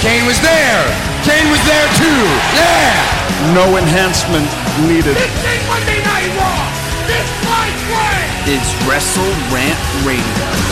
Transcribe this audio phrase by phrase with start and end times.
[0.00, 0.82] Kane was there.
[1.28, 2.22] Kane was there too.
[2.56, 3.52] Yeah.
[3.52, 4.48] No enhancement
[4.88, 5.12] needed.
[5.14, 6.72] This ain't Monday Night Raw.
[7.04, 10.70] This fight way is Wrestle Rant Radio.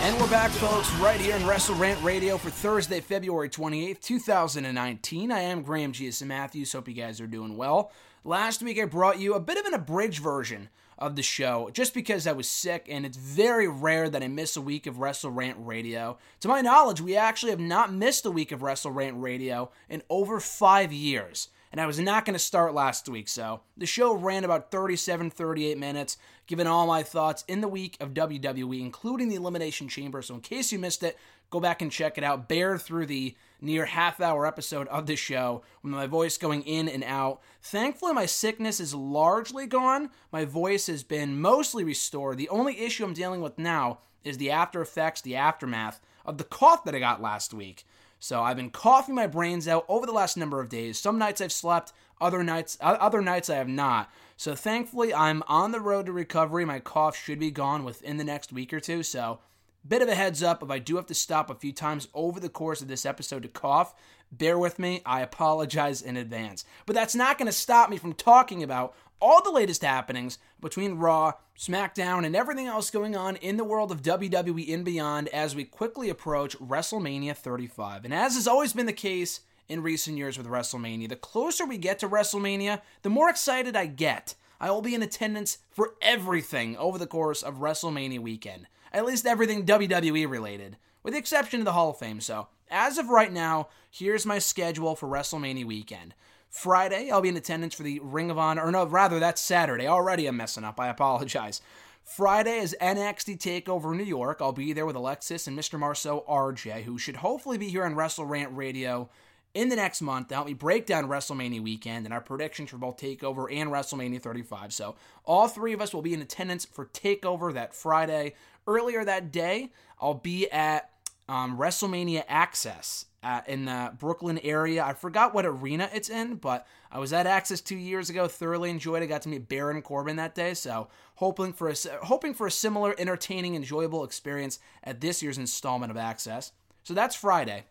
[0.00, 5.30] And we're back, folks, right here in Wrestle Rant Radio for Thursday, February 28th, 2019.
[5.30, 6.22] I am Graham G.S.
[6.22, 6.72] Matthews.
[6.72, 7.92] Hope you guys are doing well.
[8.24, 11.94] Last week, I brought you a bit of an abridged version of the show just
[11.94, 15.30] because I was sick, and it's very rare that I miss a week of Wrestle
[15.30, 16.18] Rant Radio.
[16.40, 20.02] To my knowledge, we actually have not missed a week of Wrestle Rant Radio in
[20.10, 24.14] over five years and I was not going to start last week, so the show
[24.14, 29.28] ran about 37 38 minutes, giving all my thoughts in the week of WWE, including
[29.28, 30.22] the Elimination Chamber.
[30.22, 31.18] So, in case you missed it,
[31.50, 32.48] go back and check it out.
[32.48, 36.88] Bear through the near half hour episode of the show with my voice going in
[36.88, 37.40] and out.
[37.62, 40.10] Thankfully, my sickness is largely gone.
[40.32, 42.38] My voice has been mostly restored.
[42.38, 46.44] The only issue I'm dealing with now is the after effects, the aftermath of the
[46.44, 47.84] cough that I got last week.
[48.20, 50.98] So I've been coughing my brains out over the last number of days.
[50.98, 54.10] Some nights I've slept, other nights other nights I have not.
[54.36, 56.64] So thankfully I'm on the road to recovery.
[56.64, 59.02] My cough should be gone within the next week or two.
[59.02, 59.38] So
[59.86, 62.40] bit of a heads up if I do have to stop a few times over
[62.40, 63.94] the course of this episode to cough,
[64.32, 65.02] bear with me.
[65.06, 66.64] I apologize in advance.
[66.86, 70.94] But that's not going to stop me from talking about all the latest happenings between
[70.94, 75.56] Raw, SmackDown, and everything else going on in the world of WWE and beyond as
[75.56, 78.04] we quickly approach WrestleMania 35.
[78.04, 81.78] And as has always been the case in recent years with WrestleMania, the closer we
[81.78, 84.34] get to WrestleMania, the more excited I get.
[84.60, 89.26] I will be in attendance for everything over the course of WrestleMania weekend, at least
[89.26, 92.20] everything WWE related, with the exception of the Hall of Fame.
[92.20, 96.14] So, as of right now, here's my schedule for WrestleMania weekend.
[96.50, 99.86] Friday, I'll be in attendance for the Ring of Honor, or no, rather, that's Saturday.
[99.86, 100.80] Already I'm messing up.
[100.80, 101.60] I apologize.
[102.02, 104.38] Friday is NXT TakeOver New York.
[104.40, 105.78] I'll be there with Alexis and Mr.
[105.78, 109.10] Marceau RJ, who should hopefully be here on Wrestle Rant Radio
[109.52, 112.78] in the next month to help me break down WrestleMania weekend and our predictions for
[112.78, 114.72] both TakeOver and WrestleMania 35.
[114.72, 118.34] So, all three of us will be in attendance for TakeOver that Friday.
[118.68, 120.90] Earlier that day, I'll be at
[121.26, 124.84] um, WrestleMania Access uh, in the Brooklyn area.
[124.84, 128.28] I forgot what arena it's in, but I was at Access two years ago.
[128.28, 129.02] Thoroughly enjoyed.
[129.02, 129.06] it.
[129.06, 131.74] got to meet Baron Corbin that day, so hoping for a
[132.04, 136.52] hoping for a similar entertaining, enjoyable experience at this year's installment of Access.
[136.82, 137.64] So that's Friday.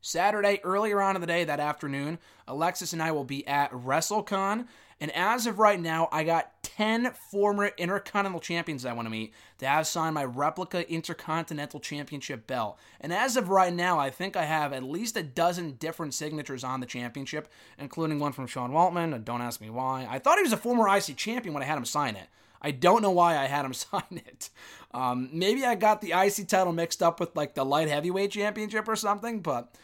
[0.00, 4.66] Saturday, earlier on in the day, that afternoon, Alexis and I will be at WrestleCon.
[5.00, 9.32] And as of right now, I got 10 former Intercontinental Champions I want to meet
[9.58, 12.78] to have signed my replica Intercontinental Championship belt.
[13.00, 16.64] And as of right now, I think I have at least a dozen different signatures
[16.64, 17.48] on the championship,
[17.78, 19.24] including one from Sean Waltman.
[19.24, 20.06] Don't ask me why.
[20.10, 22.28] I thought he was a former IC champion when I had him sign it.
[22.62, 24.50] I don't know why I had him sign it.
[24.92, 28.88] Um, maybe I got the IC title mixed up with like the light heavyweight championship
[28.88, 29.74] or something, but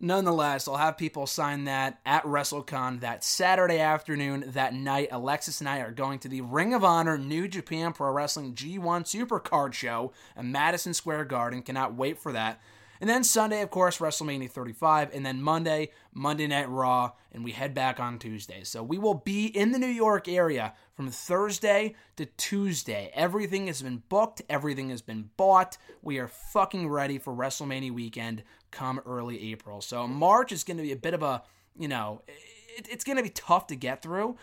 [0.00, 4.44] nonetheless, I'll have people sign that at WrestleCon that Saturday afternoon.
[4.48, 8.10] That night, Alexis and I are going to the Ring of Honor New Japan Pro
[8.12, 11.62] Wrestling G1 Supercard show at Madison Square Garden.
[11.62, 12.60] Cannot wait for that.
[13.00, 15.14] And then Sunday, of course, WrestleMania 35.
[15.14, 17.12] And then Monday, Monday Night Raw.
[17.30, 18.64] And we head back on Tuesday.
[18.64, 23.10] So we will be in the New York area from Thursday to Tuesday.
[23.14, 25.78] Everything has been booked, everything has been bought.
[26.02, 29.80] We are fucking ready for WrestleMania weekend come early April.
[29.80, 31.42] So March is going to be a bit of a,
[31.78, 34.36] you know, it, it's going to be tough to get through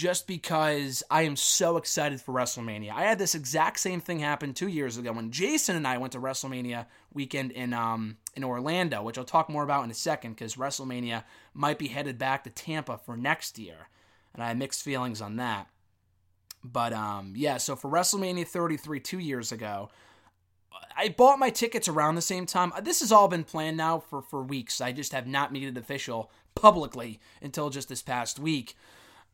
[0.00, 2.90] just because I am so excited for WrestleMania.
[2.90, 6.12] I had this exact same thing happen two years ago when Jason and I went
[6.12, 10.32] to WrestleMania weekend in um in Orlando, which I'll talk more about in a second
[10.32, 13.88] because WrestleMania might be headed back to Tampa for next year,
[14.32, 15.66] and I have mixed feelings on that.
[16.64, 19.90] But um yeah, so for WrestleMania 33 two years ago.
[20.96, 22.72] I bought my tickets around the same time.
[22.82, 24.80] This has all been planned now for, for weeks.
[24.80, 28.76] I just have not made it official publicly until just this past week.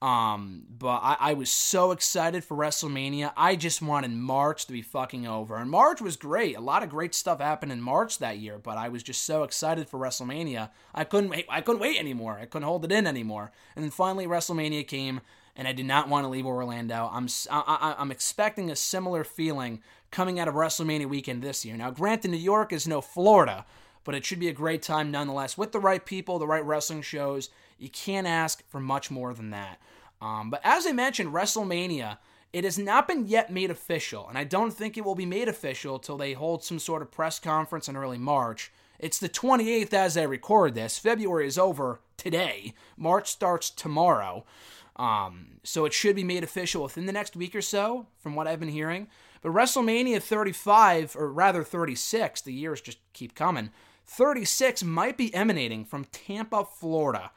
[0.02, 3.32] Um, but I, I, was so excited for WrestleMania.
[3.34, 5.56] I just wanted March to be fucking over.
[5.56, 6.54] And March was great.
[6.54, 9.42] A lot of great stuff happened in March that year, but I was just so
[9.42, 10.68] excited for WrestleMania.
[10.94, 12.38] I couldn't wait I couldn't wait anymore.
[12.38, 13.52] I couldn't hold it in anymore.
[13.74, 15.22] And then finally WrestleMania came
[15.56, 17.08] and I did not want to leave Orlando.
[17.10, 19.80] I'm I, am expecting a similar feeling
[20.16, 21.76] coming out of WrestleMania weekend this year.
[21.76, 23.66] Now, granted, New York is no Florida,
[24.02, 27.02] but it should be a great time nonetheless with the right people, the right wrestling
[27.02, 27.50] shows.
[27.78, 29.78] You can't ask for much more than that.
[30.22, 32.16] Um, but as I mentioned, WrestleMania.
[32.54, 35.48] It has not been yet made official, and I don't think it will be made
[35.48, 38.72] official till they hold some sort of press conference in early March.
[38.98, 40.98] It's the 28th as I record this.
[40.98, 42.72] February is over today.
[42.96, 44.46] March starts tomorrow.
[44.94, 48.46] Um, so it should be made official within the next week or so, from what
[48.46, 49.08] I've been hearing.
[49.42, 53.70] But WrestleMania 35, or rather 36, the years just keep coming.
[54.06, 57.30] 36 might be emanating from Tampa, Florida.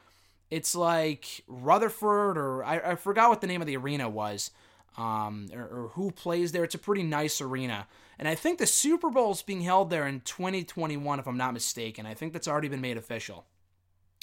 [0.50, 4.50] It's like Rutherford, or I, I forgot what the name of the arena was,
[4.96, 6.64] um, or, or who plays there.
[6.64, 7.86] It's a pretty nice arena.
[8.18, 11.54] And I think the Super Bowl is being held there in 2021, if I'm not
[11.54, 12.04] mistaken.
[12.04, 13.46] I think that's already been made official.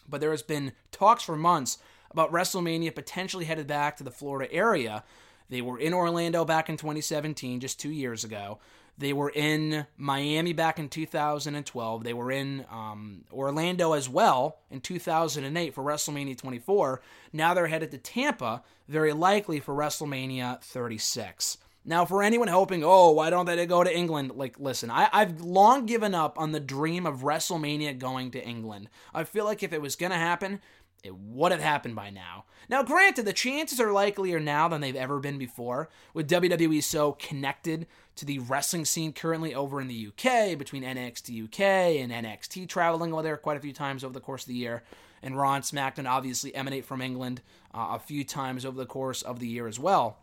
[0.08, 1.80] But there has been talks for months
[2.12, 5.04] about WrestleMania potentially headed back to the Florida area.
[5.50, 8.60] They were in Orlando back in 2017, just two years ago.
[8.98, 12.04] They were in Miami back in 2012.
[12.04, 17.02] They were in um, Orlando as well in 2008 for WrestleMania 24.
[17.32, 21.60] Now they're headed to Tampa, very likely for WrestleMania 36.
[21.88, 24.34] Now, for anyone hoping, oh, why don't they go to England?
[24.36, 28.90] Like, listen, I, I've long given up on the dream of WrestleMania going to England.
[29.14, 30.60] I feel like if it was going to happen,
[31.08, 32.46] it would have happened by now.
[32.70, 37.14] Now, granted, the chances are likelier now than they've ever been before, with WWE so
[37.14, 37.88] connected
[38.18, 41.60] to the wrestling scene currently over in the UK, between NXT UK
[42.02, 44.84] and NXT traveling over there quite a few times over the course of the year,
[45.24, 47.42] and Raw and SmackDown obviously emanate from England
[47.74, 50.18] uh, a few times over the course of the year as well.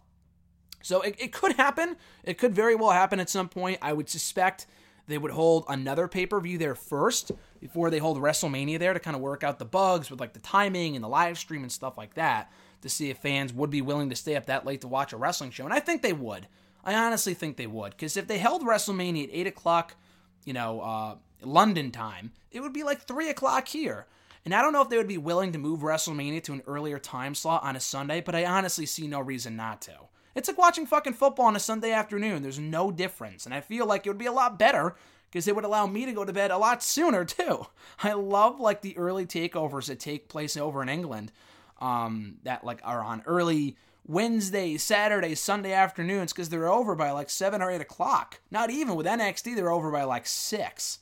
[0.83, 1.97] So it, it could happen.
[2.25, 3.79] It could very well happen at some point.
[3.81, 4.67] I would suspect
[5.07, 9.01] they would hold another pay per view there first before they hold WrestleMania there to
[9.01, 11.73] kind of work out the bugs with like the timing and the live stream and
[11.73, 12.51] stuff like that
[12.83, 15.17] to see if fans would be willing to stay up that late to watch a
[15.17, 15.65] wrestling show.
[15.65, 16.47] And I think they would.
[16.85, 17.93] I honestly think they would.
[17.93, 19.97] Because if they held WrestleMania at 8 o'clock,
[20.45, 24.07] you know, uh, London time, it would be like 3 o'clock here.
[24.45, 26.99] And I don't know if they would be willing to move WrestleMania to an earlier
[26.99, 29.95] time slot on a Sunday, but I honestly see no reason not to.
[30.35, 32.43] It's like watching fucking football on a Sunday afternoon.
[32.43, 33.47] There's no difference.
[33.47, 34.97] And I feel like it would be a lot better
[35.31, 37.67] because it would allow me to go to bed a lot sooner too.
[38.03, 41.33] I love like the early takeovers that take place over in England
[41.81, 43.77] um, that like are on early
[44.07, 48.41] Wednesday, Saturday, Sunday afternoons because they're over by like seven or eight o'clock.
[48.51, 50.99] Not even with NXT, they're over by like six.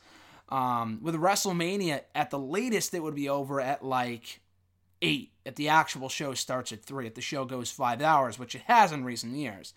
[0.49, 4.41] Um, with WrestleMania, at the latest, it would be over at like
[5.01, 7.07] eight if the actual show starts at three.
[7.07, 9.75] If the show goes five hours, which it has in recent years.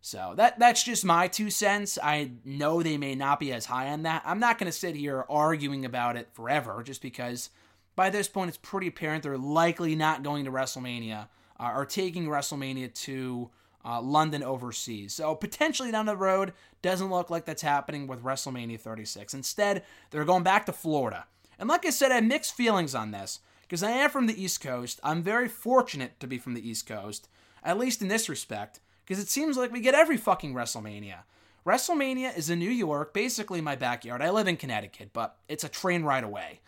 [0.00, 1.98] So that that's just my two cents.
[2.02, 4.22] I know they may not be as high on that.
[4.24, 7.50] I'm not going to sit here arguing about it forever, just because
[7.96, 11.28] by this point it's pretty apparent they're likely not going to WrestleMania
[11.58, 13.50] uh, or taking WrestleMania to
[13.84, 15.14] uh, London overseas.
[15.14, 19.34] So potentially down the road, doesn't look like that's happening with WrestleMania 36.
[19.34, 21.26] Instead, they're going back to Florida.
[21.58, 24.42] And like I said, I have mixed feelings on this because I am from the
[24.42, 24.98] East Coast.
[25.04, 27.28] I'm very fortunate to be from the East Coast,
[27.62, 31.18] at least in this respect, because it seems like we get every fucking WrestleMania.
[31.66, 34.22] WrestleMania is in New York, basically my backyard.
[34.22, 36.60] I live in Connecticut, but it's a train ride away.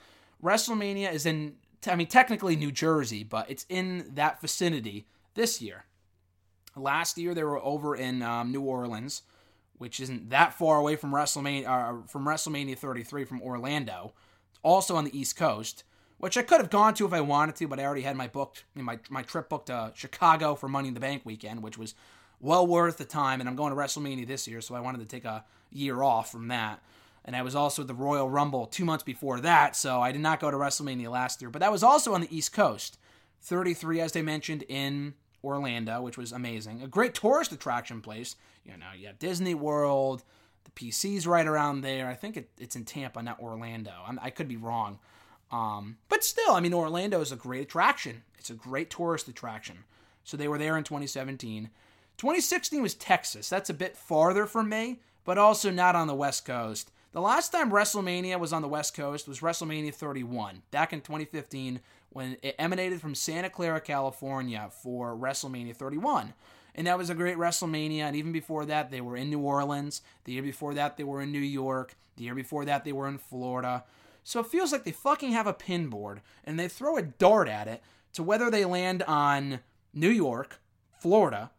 [0.45, 1.55] WrestleMania is in,
[1.87, 5.87] I mean, technically New Jersey, but it's in that vicinity this year.
[6.77, 9.23] Last year they were over in um, New Orleans,
[9.79, 14.13] which isn't that far away from WrestleMania, uh, from WrestleMania 33 from Orlando.
[14.51, 15.85] It's also on the East Coast
[16.21, 18.29] which I could have gone to if I wanted to, but I already had my
[18.29, 21.95] booked my my trip booked to Chicago for Money in the Bank weekend, which was
[22.41, 23.41] well worth the time.
[23.41, 26.31] And I'm going to WrestleMania this year, so I wanted to take a year off
[26.31, 26.83] from that.
[27.25, 30.21] And I was also at the Royal Rumble two months before that, so I did
[30.21, 31.51] not go to WrestleMania last year.
[31.51, 32.99] But that was also on the East Coast.
[33.43, 36.83] 33, as they mentioned, in Orlando, which was amazing.
[36.83, 38.37] A great tourist attraction place.
[38.65, 40.23] You know, you have Disney World,
[40.65, 42.09] the PC's right around there.
[42.09, 43.93] I think it, it's in Tampa, not Orlando.
[44.07, 44.99] I'm, i could be wrong.
[45.51, 48.23] Um, but still, I mean, Orlando is a great attraction.
[48.39, 49.79] It's a great tourist attraction.
[50.25, 51.71] So they were there in 2017.
[52.19, 53.49] 2016 was Texas.
[53.49, 56.91] That's a bit farther from me, but also not on the West Coast.
[57.13, 61.81] The last time WrestleMania was on the West Coast was WrestleMania 31, back in 2015,
[62.11, 66.35] when it emanated from Santa Clara, California for WrestleMania 31.
[66.75, 68.03] And that was a great WrestleMania.
[68.03, 70.03] And even before that, they were in New Orleans.
[70.25, 71.97] The year before that, they were in New York.
[72.17, 73.85] The year before that, they were in Florida.
[74.23, 77.49] So it feels like they fucking have a pin board and they throw a dart
[77.49, 79.61] at it to whether they land on
[79.93, 80.61] New York,
[80.99, 81.51] Florida,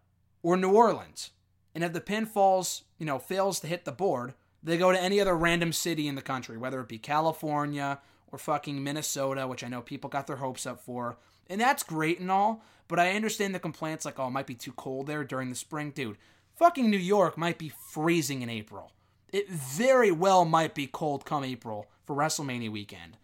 [0.43, 1.31] or New Orleans.
[1.73, 5.01] And if the pin falls, you know, fails to hit the board, they go to
[5.01, 7.99] any other random city in the country, whether it be California
[8.31, 11.17] or fucking Minnesota, which I know people got their hopes up for.
[11.47, 14.55] And that's great and all, but I understand the complaints like, oh, it might be
[14.55, 15.91] too cold there during the spring.
[15.91, 16.17] Dude,
[16.55, 18.91] fucking New York might be freezing in April.
[19.31, 23.17] It very well might be cold come April for WrestleMania weekend.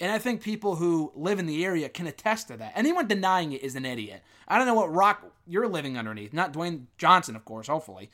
[0.00, 2.72] And I think people who live in the area can attest to that.
[2.74, 4.22] Anyone denying it is an idiot.
[4.48, 6.32] I don't know what rock you're living underneath.
[6.32, 8.10] Not Dwayne Johnson, of course, hopefully.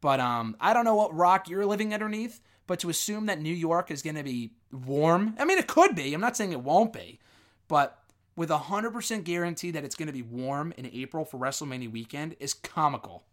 [0.00, 2.40] But um, I don't know what rock you're living underneath.
[2.66, 5.96] But to assume that New York is going to be warm, I mean, it could
[5.96, 6.14] be.
[6.14, 7.18] I'm not saying it won't be.
[7.68, 7.98] But
[8.36, 12.36] with a 100% guarantee that it's going to be warm in April for WrestleMania weekend
[12.40, 13.24] is comical.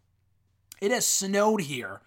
[0.80, 2.00] It has snowed here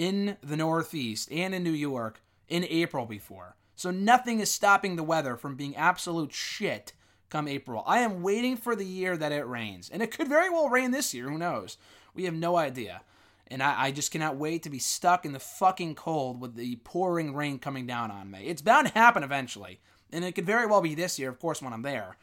[0.00, 3.54] in the Northeast and in New York in April before.
[3.76, 6.94] So nothing is stopping the weather from being absolute shit
[7.28, 7.84] come April.
[7.86, 9.90] I am waiting for the year that it rains.
[9.90, 11.28] And it could very well rain this year.
[11.28, 11.76] Who knows?
[12.14, 13.02] We have no idea.
[13.48, 16.76] And I, I, just cannot wait to be stuck in the fucking cold with the
[16.76, 18.46] pouring rain coming down on me.
[18.46, 19.80] It's bound to happen eventually.
[20.10, 22.16] And it could very well be this year, of course, when I'm there.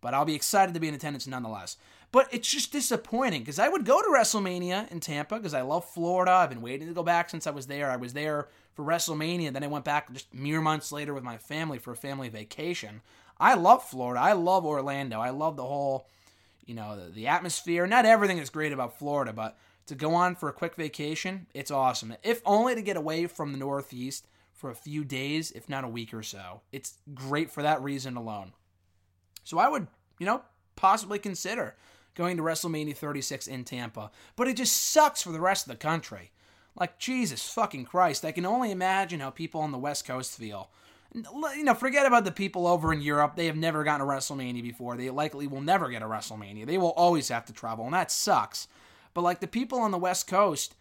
[0.00, 1.78] But I'll be excited to be in attendance nonetheless.
[2.14, 5.84] But it's just disappointing because I would go to WrestleMania in Tampa because I love
[5.84, 6.30] Florida.
[6.30, 7.90] I've been waiting to go back since I was there.
[7.90, 9.52] I was there for WrestleMania.
[9.52, 13.00] Then I went back just mere months later with my family for a family vacation.
[13.40, 14.20] I love Florida.
[14.20, 15.18] I love Orlando.
[15.18, 16.06] I love the whole,
[16.64, 17.84] you know, the, the atmosphere.
[17.84, 21.72] Not everything is great about Florida, but to go on for a quick vacation, it's
[21.72, 22.14] awesome.
[22.22, 25.88] If only to get away from the Northeast for a few days, if not a
[25.88, 26.60] week or so.
[26.70, 28.52] It's great for that reason alone.
[29.42, 29.88] So I would,
[30.20, 30.42] you know,
[30.76, 31.74] possibly consider
[32.14, 34.10] going to WrestleMania 36 in Tampa.
[34.36, 36.30] But it just sucks for the rest of the country.
[36.76, 40.70] Like, Jesus fucking Christ, I can only imagine how people on the West Coast feel.
[41.14, 43.36] You know, forget about the people over in Europe.
[43.36, 44.96] They have never gotten a WrestleMania before.
[44.96, 46.66] They likely will never get a WrestleMania.
[46.66, 48.66] They will always have to travel, and that sucks.
[49.12, 50.74] But, like, the people on the West Coast,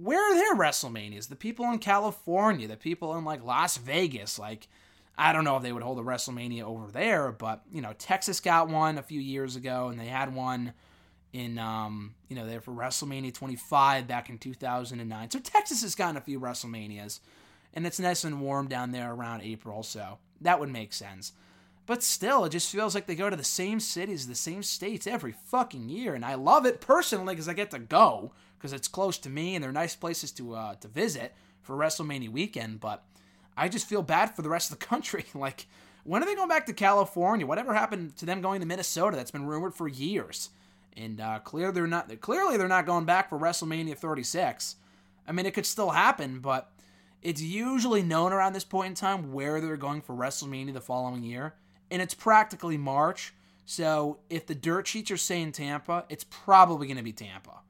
[0.00, 1.28] where are their WrestleManias?
[1.28, 4.68] The people in California, the people in, like, Las Vegas, like,
[5.20, 8.38] I don't know if they would hold a WrestleMania over there, but you know, Texas
[8.38, 10.72] got one a few years ago, and they had one
[11.32, 15.30] in um, you know, there for WrestleMania 25 back in 2009.
[15.30, 17.18] So Texas has gotten a few WrestleManias,
[17.74, 21.32] and it's nice and warm down there around April, so that would make sense.
[21.84, 25.06] But still, it just feels like they go to the same cities, the same states
[25.06, 28.88] every fucking year, and I love it personally because I get to go because it's
[28.88, 32.80] close to me and they're nice places to uh, to visit for WrestleMania weekend.
[32.80, 33.04] But
[33.58, 35.24] I just feel bad for the rest of the country.
[35.34, 35.66] like,
[36.04, 37.46] when are they going back to California?
[37.46, 39.16] Whatever happened to them going to Minnesota?
[39.16, 40.50] That's been rumored for years,
[40.96, 42.20] and uh, clearly they're not.
[42.20, 44.76] Clearly they're not going back for WrestleMania 36.
[45.26, 46.70] I mean, it could still happen, but
[47.20, 51.22] it's usually known around this point in time where they're going for WrestleMania the following
[51.22, 51.54] year,
[51.90, 53.34] and it's practically March.
[53.66, 57.60] So if the dirt sheets are saying Tampa, it's probably going to be Tampa.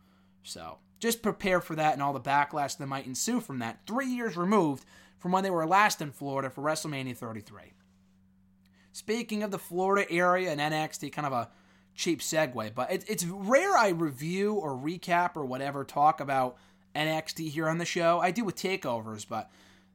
[0.45, 3.81] So just prepare for that and all the backlash that might ensue from that.
[3.87, 4.85] Three years removed
[5.19, 7.73] from when they were last in Florida for WrestleMania 33.
[8.93, 11.51] Speaking of the Florida area and NXT, kind of a
[11.95, 16.57] cheap segue, but it, it's rare I review or recap or whatever talk about
[16.95, 18.21] NXT here on the show.
[18.21, 19.51] I do with takeovers, but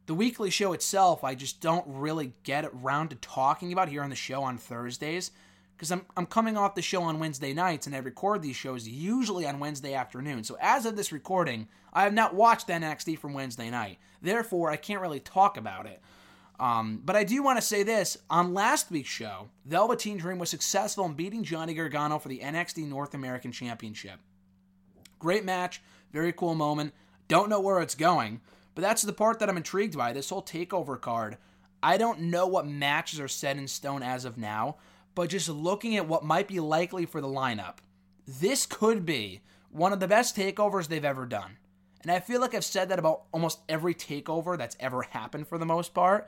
[0.06, 4.10] the weekly show itself, I just don't really get around to talking about here on
[4.10, 5.32] the show on Thursdays
[5.76, 8.88] because I'm, I'm coming off the show on Wednesday nights and I record these shows
[8.88, 10.44] usually on Wednesday afternoon.
[10.44, 14.00] So as of this recording, I have not watched NXT from Wednesday night.
[14.22, 16.02] Therefore, I can't really talk about it.
[16.60, 20.50] Um, but I do want to say this on last week's show, Velveteen Dream was
[20.50, 24.20] successful in beating Johnny Gargano for the NXT North American Championship.
[25.20, 25.82] Great match,
[26.12, 26.94] very cool moment.
[27.28, 28.42] Don't know where it's going,
[28.76, 30.14] but that's the part that I'm intrigued by.
[30.14, 31.38] This whole takeover card.
[31.82, 34.78] I don't know what matches are set in stone as of now,
[35.16, 37.78] but just looking at what might be likely for the lineup,
[38.26, 41.58] this could be one of the best takeovers they've ever done.
[42.04, 45.58] And I feel like I've said that about almost every takeover that's ever happened for
[45.58, 46.28] the most part.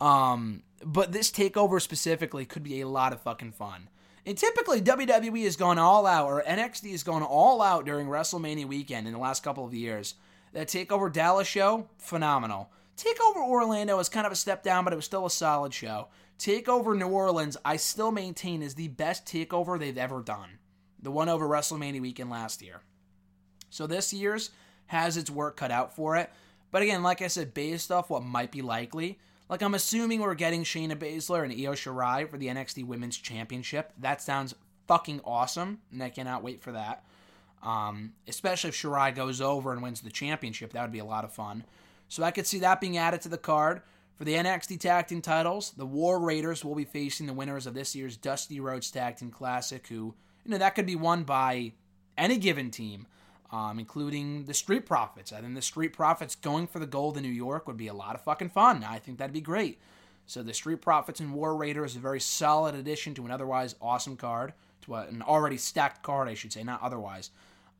[0.00, 3.88] Um, but this takeover specifically could be a lot of fucking fun.
[4.26, 8.66] And typically, WWE has gone all out, or NXT has gone all out during WrestleMania
[8.66, 10.14] weekend in the last couple of years.
[10.52, 12.70] That TakeOver Dallas show, phenomenal.
[12.96, 16.08] TakeOver Orlando is kind of a step down, but it was still a solid show.
[16.38, 20.58] TakeOver New Orleans, I still maintain, is the best TakeOver they've ever done.
[21.02, 22.80] The one over WrestleMania weekend last year.
[23.68, 24.50] So this year's
[24.86, 26.30] has its work cut out for it.
[26.70, 30.34] But again, like I said, based off what might be likely, like I'm assuming we're
[30.34, 33.92] getting Shayna Baszler and Io Shirai for the NXT Women's Championship.
[33.98, 34.54] That sounds
[34.88, 37.04] fucking awesome, and I cannot wait for that.
[37.62, 41.24] Um, especially if Shirai goes over and wins the championship, that would be a lot
[41.24, 41.64] of fun.
[42.08, 43.82] So I could see that being added to the card.
[44.16, 47.74] For the NXT Tag Team titles, the War Raiders will be facing the winners of
[47.74, 50.14] this year's Dusty Rhodes Tag Team Classic, who,
[50.44, 51.72] you know, that could be won by
[52.16, 53.08] any given team,
[53.54, 55.32] um, including the Street Profits.
[55.32, 57.94] I think the Street Profits going for the gold in New York would be a
[57.94, 58.82] lot of fucking fun.
[58.82, 59.78] I think that'd be great.
[60.26, 63.76] So the Street Profits and War Raider is a very solid addition to an otherwise
[63.80, 67.30] awesome card, to an already stacked card, I should say, not otherwise.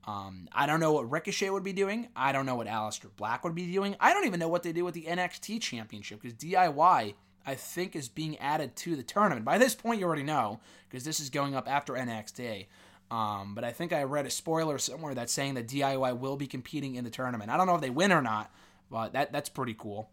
[0.06, 2.06] Um, I don't know what Ricochet would be doing.
[2.14, 3.96] I don't know what Aleister Black would be doing.
[3.98, 7.14] I don't even know what they do with the NXT Championship because DIY,
[7.44, 9.44] I think, is being added to the tournament.
[9.44, 12.66] By this point, you already know because this is going up after NXT.
[13.10, 16.46] Um, but I think I read a spoiler somewhere that's saying that DIY will be
[16.46, 17.50] competing in the tournament.
[17.50, 18.52] I don't know if they win or not,
[18.90, 20.10] but that that's pretty cool.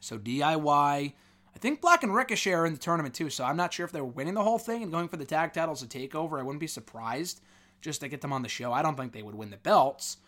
[0.00, 1.12] So DIY,
[1.58, 3.30] I think Black and Ricochet are in the tournament too.
[3.30, 5.52] So I'm not sure if they're winning the whole thing and going for the tag
[5.52, 6.38] titles to take over.
[6.38, 7.40] I wouldn't be surprised
[7.80, 8.72] just to get them on the show.
[8.72, 10.18] I don't think they would win the belts,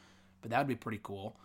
[0.43, 1.37] but that would be pretty cool.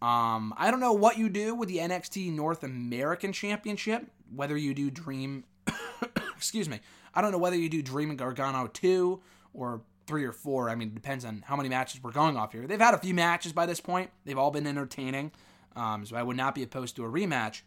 [0.00, 4.72] Um, I don't know what you do with the NXT North American Championship, whether you
[4.72, 5.44] do Dream,
[6.36, 6.80] excuse me,
[7.14, 9.20] I don't know whether you do Dream and Gargano 2
[9.58, 10.70] or 3 or 4.
[10.70, 12.66] I mean, it depends on how many matches we're going off here.
[12.66, 15.32] They've had a few matches by this point, they've all been entertaining,
[15.76, 17.62] um, so I would not be opposed to a rematch,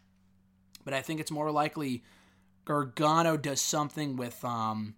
[0.84, 2.02] but I think it's more likely
[2.64, 4.44] Gargano does something with.
[4.44, 4.94] Um,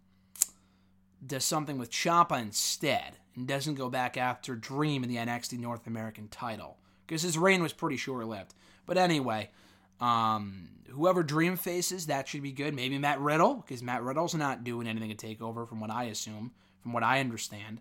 [1.27, 5.87] does something with Ciampa instead and doesn't go back after Dream in the NXT North
[5.87, 8.55] American title because his reign was pretty short lived.
[8.87, 9.51] But anyway,
[10.01, 12.75] um, whoever Dream faces, that should be good.
[12.75, 16.05] Maybe Matt Riddle because Matt Riddle's not doing anything to take over, from what I
[16.05, 16.53] assume,
[16.85, 17.81] from what I understand.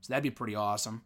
[0.00, 1.02] So that'd be pretty awesome.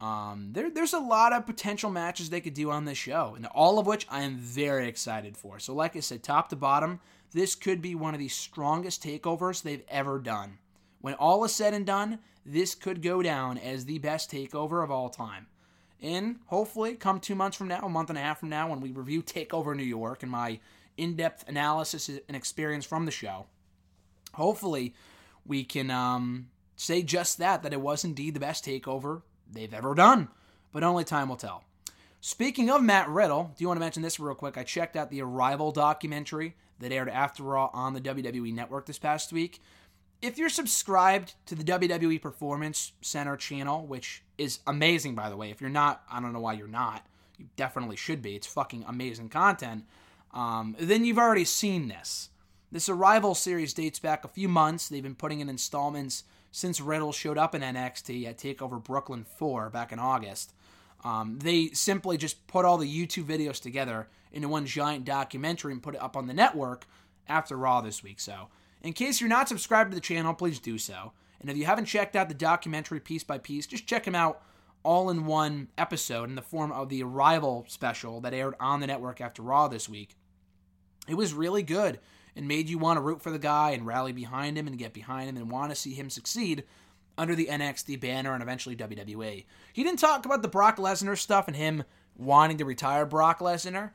[0.00, 3.46] Um, there, there's a lot of potential matches they could do on this show, and
[3.46, 5.58] all of which I am very excited for.
[5.58, 7.00] So, like I said, top to bottom,
[7.32, 10.58] this could be one of the strongest takeovers they've ever done.
[11.00, 14.90] When all is said and done, this could go down as the best takeover of
[14.90, 15.46] all time.
[16.02, 18.80] And hopefully, come two months from now, a month and a half from now, when
[18.80, 20.60] we review Takeover New York and my
[20.96, 23.46] in depth analysis and experience from the show,
[24.32, 24.94] hopefully
[25.46, 26.48] we can um,
[26.80, 30.28] say just that, that it was indeed the best takeover they've ever done.
[30.72, 31.64] But only time will tell.
[32.20, 34.58] Speaking of Matt Riddle, do you want to mention this real quick?
[34.58, 38.98] I checked out the Arrival documentary that aired after Raw on the WWE Network this
[38.98, 39.60] past week
[40.22, 45.50] if you're subscribed to the WWE Performance Center channel, which is amazing, by the way,
[45.50, 47.06] if you're not, I don't know why you're not.
[47.38, 48.36] You definitely should be.
[48.36, 49.84] It's fucking amazing content.
[50.32, 52.28] Um, then you've already seen this.
[52.70, 54.88] This Arrival series dates back a few months.
[54.88, 59.70] They've been putting in installments since Riddle showed up in NXT at TakeOver Brooklyn 4
[59.70, 60.52] back in August.
[61.04, 65.82] Um, they simply just put all the YouTube videos together into one giant documentary and
[65.82, 66.86] put it up on the network
[67.28, 68.20] after Raw this week.
[68.20, 68.48] So
[68.82, 71.12] in case you're not subscribed to the channel, please do so.
[71.40, 74.42] And if you haven't checked out the documentary piece by piece, just check them out
[74.82, 78.86] all in one episode in the form of the Arrival special that aired on the
[78.86, 80.16] network after Raw this week.
[81.08, 81.98] It was really good
[82.40, 84.94] and made you want to root for the guy and rally behind him and get
[84.94, 86.64] behind him and want to see him succeed
[87.18, 89.44] under the NXT banner and eventually WWE.
[89.74, 91.84] He didn't talk about the Brock Lesnar stuff and him
[92.16, 93.90] wanting to retire Brock Lesnar,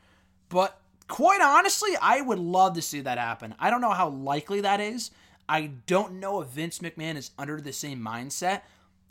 [0.50, 3.56] but quite honestly, I would love to see that happen.
[3.58, 5.10] I don't know how likely that is.
[5.50, 8.62] I don't know if Vince McMahon is under the same mindset.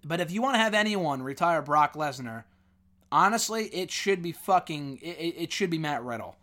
[0.05, 2.44] But if you want to have anyone retire Brock Lesnar,
[3.11, 4.99] honestly, it should be fucking.
[5.03, 6.37] It, it should be Matt Riddle.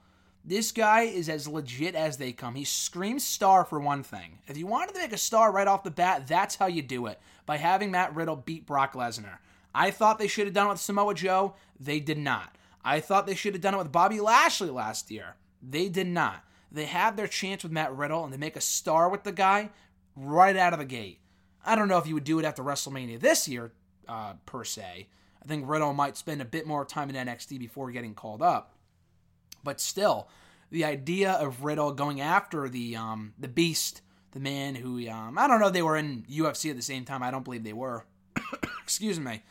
[0.43, 2.55] This guy is as legit as they come.
[2.55, 4.39] He screams star for one thing.
[4.47, 7.05] If you wanted to make a star right off the bat, that's how you do
[7.05, 9.37] it by having Matt Riddle beat Brock Lesnar.
[9.73, 11.53] I thought they should have done it with Samoa Joe.
[11.79, 12.55] They did not.
[12.83, 15.35] I thought they should have done it with Bobby Lashley last year.
[15.61, 16.43] They did not.
[16.71, 19.69] They had their chance with Matt Riddle and they make a star with the guy
[20.15, 21.19] right out of the gate.
[21.63, 23.71] I don't know if you would do it after WrestleMania this year,
[24.07, 25.07] uh, per se.
[25.43, 28.70] I think Riddle might spend a bit more time in NXT before getting called up.
[29.63, 30.27] But still,
[30.69, 35.47] the idea of Riddle going after the um, the Beast, the man who um, I
[35.47, 37.23] don't know they were in UFC at the same time.
[37.23, 38.05] I don't believe they were.
[38.83, 39.43] Excuse me.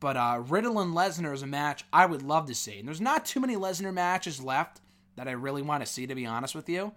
[0.00, 2.80] But uh, Riddle and Lesnar is a match I would love to see.
[2.80, 4.80] And there's not too many Lesnar matches left
[5.14, 6.92] that I really want to see, to be honest with you.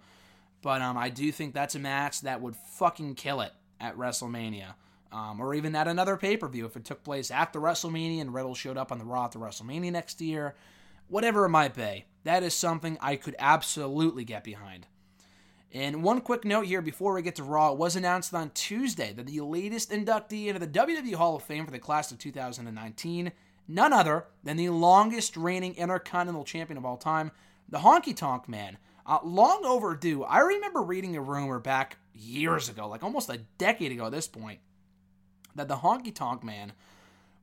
[0.60, 4.74] But um, I do think that's a match that would fucking kill it at WrestleMania.
[5.12, 8.34] Um, or even at another pay per view if it took place after WrestleMania and
[8.34, 10.56] Riddle showed up on the Raw after WrestleMania next year.
[11.08, 14.86] Whatever it might be, that is something I could absolutely get behind.
[15.72, 19.12] And one quick note here before we get to Raw, it was announced on Tuesday
[19.12, 23.32] that the latest inductee into the WWE Hall of Fame for the class of 2019,
[23.68, 27.30] none other than the longest reigning Intercontinental Champion of all time,
[27.68, 28.78] the Honky Tonk Man.
[29.04, 30.24] Uh, long overdue.
[30.24, 34.26] I remember reading a rumor back years ago, like almost a decade ago at this
[34.26, 34.58] point,
[35.54, 36.72] that the Honky Tonk Man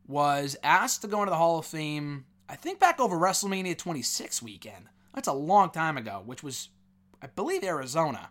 [0.07, 4.41] was asked to go into the Hall of Fame, I think back over WrestleMania 26
[4.41, 4.85] weekend.
[5.13, 6.69] That's a long time ago, which was,
[7.21, 8.29] I believe, Arizona.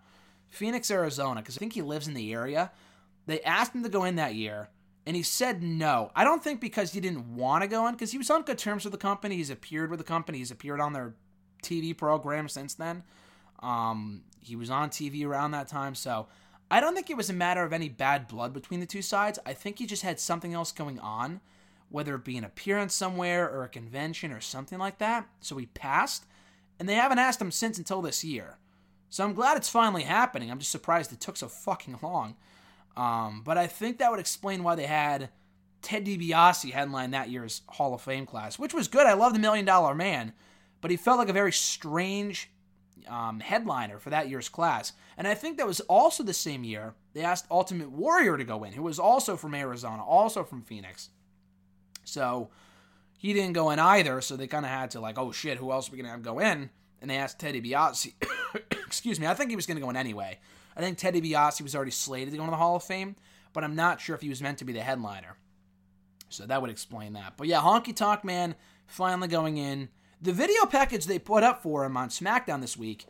[0.53, 2.71] Phoenix, Arizona, because I think he lives in the area.
[3.27, 4.69] They asked him to go in that year,
[5.07, 6.13] and he said no.
[6.15, 8.59] I don't think because he didn't want to go in, because he was on good
[8.59, 9.37] terms with the company.
[9.37, 11.15] He's appeared with the company, he's appeared on their
[11.63, 13.03] TV program since then.
[13.61, 16.27] Um, he was on TV around that time, so
[16.71, 19.39] I don't think it was a matter of any bad blood between the two sides.
[19.47, 21.41] I think he just had something else going on,
[21.93, 25.27] whether it be an appearance somewhere or a convention or something like that.
[25.41, 26.25] So he passed,
[26.81, 28.59] and they haven't asked him since until this year.
[29.11, 30.51] So I'm glad it's finally happening.
[30.51, 32.37] I'm just surprised it took so fucking long.
[32.97, 35.29] Um, but I think that would explain why they had
[35.83, 39.07] Ted DiBiase headline that year's Hall of Fame class, which was good.
[39.07, 40.33] I love the Million Dollar Man,
[40.81, 42.51] but he felt like a very strange
[43.09, 44.93] um, headliner for that year's class.
[45.19, 48.65] And I think that was also the same year they asked Ultimate Warrior to go
[48.65, 51.11] in, who was also from Arizona, also from Phoenix.
[52.05, 52.51] So
[53.19, 54.21] he didn't go in either.
[54.21, 56.23] So they kind of had to like, oh shit, who else are we gonna have
[56.23, 56.71] go in?
[57.01, 58.13] And they asked Teddy DiBiase.
[58.87, 59.27] Excuse me.
[59.27, 60.39] I think he was gonna go in anyway.
[60.77, 63.17] I think Teddy DiBiase was already slated to go into the Hall of Fame,
[63.53, 65.37] but I'm not sure if he was meant to be the headliner.
[66.29, 67.35] So that would explain that.
[67.37, 68.55] But yeah, Honky Tonk Man
[68.87, 69.89] finally going in.
[70.21, 73.07] The video package they put up for him on SmackDown this week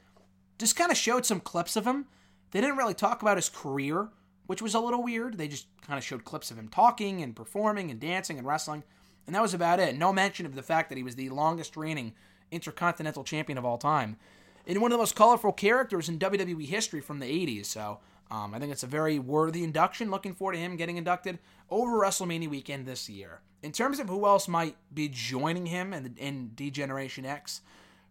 [0.59, 2.07] just kind of showed some clips of him.
[2.51, 4.09] They didn't really talk about his career,
[4.53, 5.39] which was a little weird.
[5.39, 8.85] They just kind of showed clips of him talking and performing and dancing and wrestling,
[9.27, 9.97] and that was about it.
[9.97, 12.13] No mention of the fact that he was the longest reigning
[12.51, 14.19] Intercontinental Champion of all time.
[14.67, 17.65] And one of the most colorful characters in WWE history from the 80s.
[17.65, 20.11] So um, I think it's a very worthy induction.
[20.11, 21.39] Looking forward to him getting inducted
[21.71, 23.41] over WrestleMania weekend this year.
[23.63, 27.63] In terms of who else might be joining him in, in D-Generation X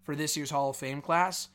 [0.01, 1.49] for this year's Hall of Fame class,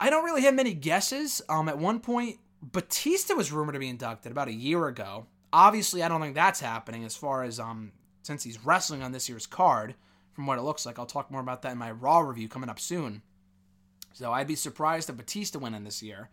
[0.00, 1.42] I don't really have many guesses.
[1.50, 2.38] Um, at one point,
[2.72, 5.26] Batista was rumored to be inducted about a year ago.
[5.52, 9.28] Obviously, I don't think that's happening as far as um, since he's wrestling on this
[9.28, 9.94] year's card.
[10.32, 12.68] From what it looks like, I'll talk more about that in my Raw review coming
[12.68, 13.22] up soon.
[14.12, 16.28] So I'd be surprised if Batista went in this year.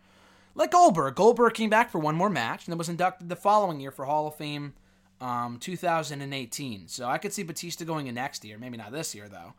[0.54, 1.14] Like Goldberg.
[1.14, 4.04] Goldberg came back for one more match and then was inducted the following year for
[4.04, 4.74] Hall of Fame
[5.20, 6.88] um, 2018.
[6.88, 8.58] So I could see Batista going in next year.
[8.58, 9.54] Maybe not this year, though.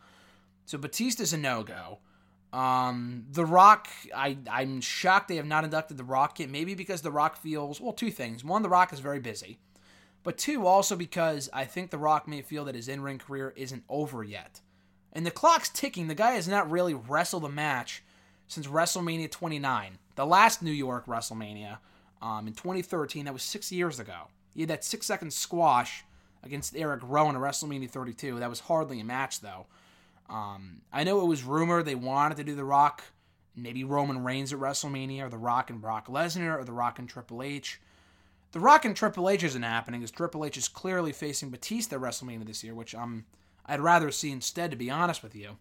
[0.66, 2.00] So Batista's a no go.
[2.54, 6.50] Um, the Rock, I, I'm shocked they have not inducted The Rock yet.
[6.50, 8.44] Maybe because The Rock feels, well, two things.
[8.44, 9.60] One, The Rock is very busy.
[10.24, 13.54] But two, also because I think The Rock may feel that his in ring career
[13.56, 14.62] isn't over yet.
[15.14, 16.08] And the clock's ticking.
[16.08, 18.04] The guy has not really wrestled a match
[18.48, 21.78] since WrestleMania 29, the last New York WrestleMania
[22.22, 23.26] um, in 2013.
[23.26, 24.28] That was six years ago.
[24.54, 26.04] He had that six second squash
[26.44, 28.40] against Eric Rowan at WrestleMania 32.
[28.40, 29.66] That was hardly a match, though.
[30.30, 33.04] Um, I know it was rumored they wanted to do The Rock,
[33.56, 37.08] maybe Roman Reigns at WrestleMania, or The Rock and Brock Lesnar, or The Rock and
[37.08, 37.80] Triple H.
[38.52, 42.02] The Rock and Triple H isn't happening, as Triple H is clearly facing Batista at
[42.02, 43.26] WrestleMania this year, which um,
[43.66, 45.58] I'd rather see instead, to be honest with you.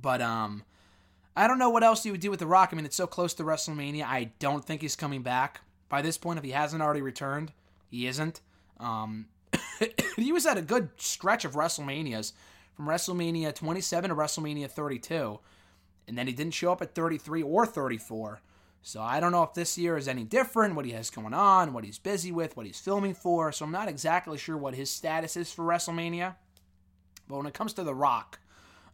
[0.00, 0.64] But um,
[1.36, 2.70] I don't know what else you would do with The Rock.
[2.72, 4.04] I mean, it's so close to WrestleMania.
[4.04, 6.38] I don't think he's coming back by this point.
[6.38, 7.52] If he hasn't already returned,
[7.88, 8.40] he isn't.
[8.80, 9.26] Um,
[10.16, 12.32] he was at a good stretch of WrestleManias
[12.76, 15.38] from WrestleMania 27 to WrestleMania 32,
[16.06, 18.40] and then he didn't show up at 33 or 34.
[18.82, 21.72] So I don't know if this year is any different, what he has going on,
[21.72, 23.50] what he's busy with, what he's filming for.
[23.50, 26.36] So I'm not exactly sure what his status is for WrestleMania.
[27.26, 28.38] But when it comes to The Rock,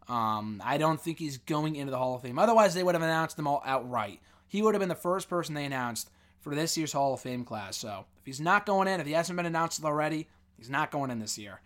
[0.07, 2.39] um, I don't think he's going into the Hall of Fame.
[2.39, 4.19] Otherwise, they would have announced him all outright.
[4.47, 7.45] He would have been the first person they announced for this year's Hall of Fame
[7.45, 7.77] class.
[7.77, 11.11] So if he's not going in, if he hasn't been announced already, he's not going
[11.11, 11.61] in this year.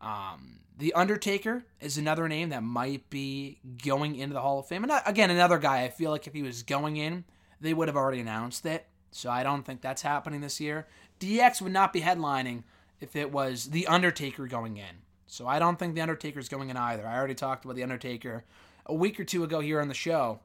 [0.00, 4.84] Um, the Undertaker is another name that might be going into the Hall of Fame.
[4.84, 7.24] And again, another guy, I feel like if he was going in,
[7.60, 8.86] they would have already announced it.
[9.10, 10.86] So I don't think that's happening this year.
[11.18, 12.62] DX would not be headlining
[13.00, 15.02] if it was The Undertaker going in.
[15.26, 17.06] So I don't think The Undertaker's going in either.
[17.06, 18.44] I already talked about The Undertaker
[18.86, 20.40] a week or two ago here on the show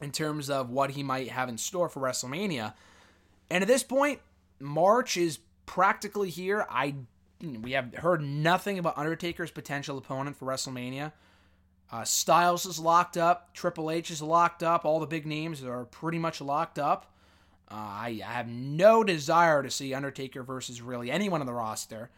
[0.00, 2.74] in terms of what he might have in store for WrestleMania.
[3.50, 4.20] And at this point,
[4.58, 6.66] March is practically here.
[6.70, 6.94] I
[7.42, 11.12] we have heard nothing about Undertaker's potential opponent for WrestleMania.
[11.90, 13.52] Uh, Styles is locked up.
[13.52, 14.84] Triple H is locked up.
[14.84, 17.12] All the big names are pretty much locked up.
[17.70, 22.10] Uh, I, I have no desire to see Undertaker versus really anyone on the roster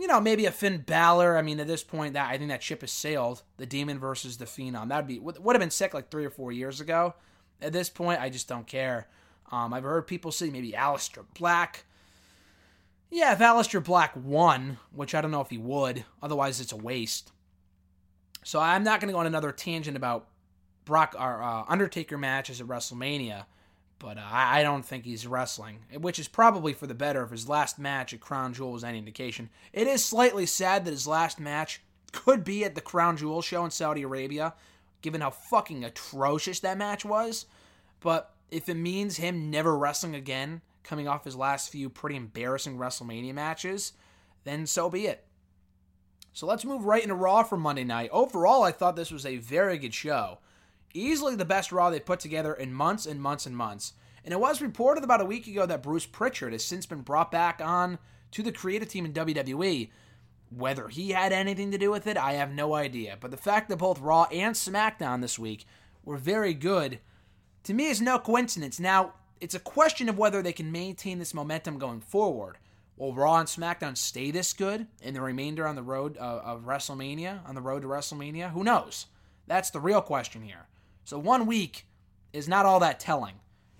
[0.00, 1.36] you know, maybe a Finn Balor.
[1.36, 3.42] I mean, at this point, that I think that ship has sailed.
[3.58, 4.88] The Demon versus the Phenom.
[4.88, 7.14] That'd be would have been sick like three or four years ago.
[7.60, 9.08] At this point, I just don't care.
[9.52, 11.84] Um, I've heard people say maybe Aleister Black.
[13.10, 16.04] Yeah, if Aleister Black won, which I don't know if he would.
[16.22, 17.32] Otherwise, it's a waste.
[18.44, 20.28] So I'm not going to go on another tangent about
[20.84, 23.44] Brock or uh, Undertaker matches at WrestleMania
[24.00, 27.48] but uh, I don't think he's wrestling, which is probably for the better if his
[27.48, 29.50] last match at Crown Jewel was any indication.
[29.72, 33.64] It is slightly sad that his last match could be at the Crown Jewel show
[33.64, 34.54] in Saudi Arabia,
[35.02, 37.44] given how fucking atrocious that match was.
[38.00, 42.78] But if it means him never wrestling again, coming off his last few pretty embarrassing
[42.78, 43.92] WrestleMania matches,
[44.44, 45.24] then so be it.
[46.32, 48.10] So let's move right into Raw for Monday night.
[48.12, 50.38] Overall, I thought this was a very good show.
[50.94, 53.94] Easily the best Raw they put together in months and months and months.
[54.24, 57.30] And it was reported about a week ago that Bruce Pritchard has since been brought
[57.30, 57.98] back on
[58.32, 59.90] to the creative team in WWE.
[60.50, 63.16] Whether he had anything to do with it, I have no idea.
[63.20, 65.64] But the fact that both Raw and SmackDown this week
[66.04, 66.98] were very good,
[67.64, 68.80] to me, is no coincidence.
[68.80, 72.58] Now, it's a question of whether they can maintain this momentum going forward.
[72.96, 76.66] Will Raw and SmackDown stay this good in the remainder on the road uh, of
[76.66, 78.50] WrestleMania, on the road to WrestleMania?
[78.52, 79.06] Who knows?
[79.46, 80.66] That's the real question here.
[81.04, 81.86] So one week
[82.32, 83.36] is not all that telling.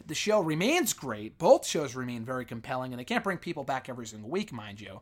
[0.07, 3.89] The show remains great, both shows remain very compelling, and they can't bring people back
[3.89, 5.01] every single week, mind you.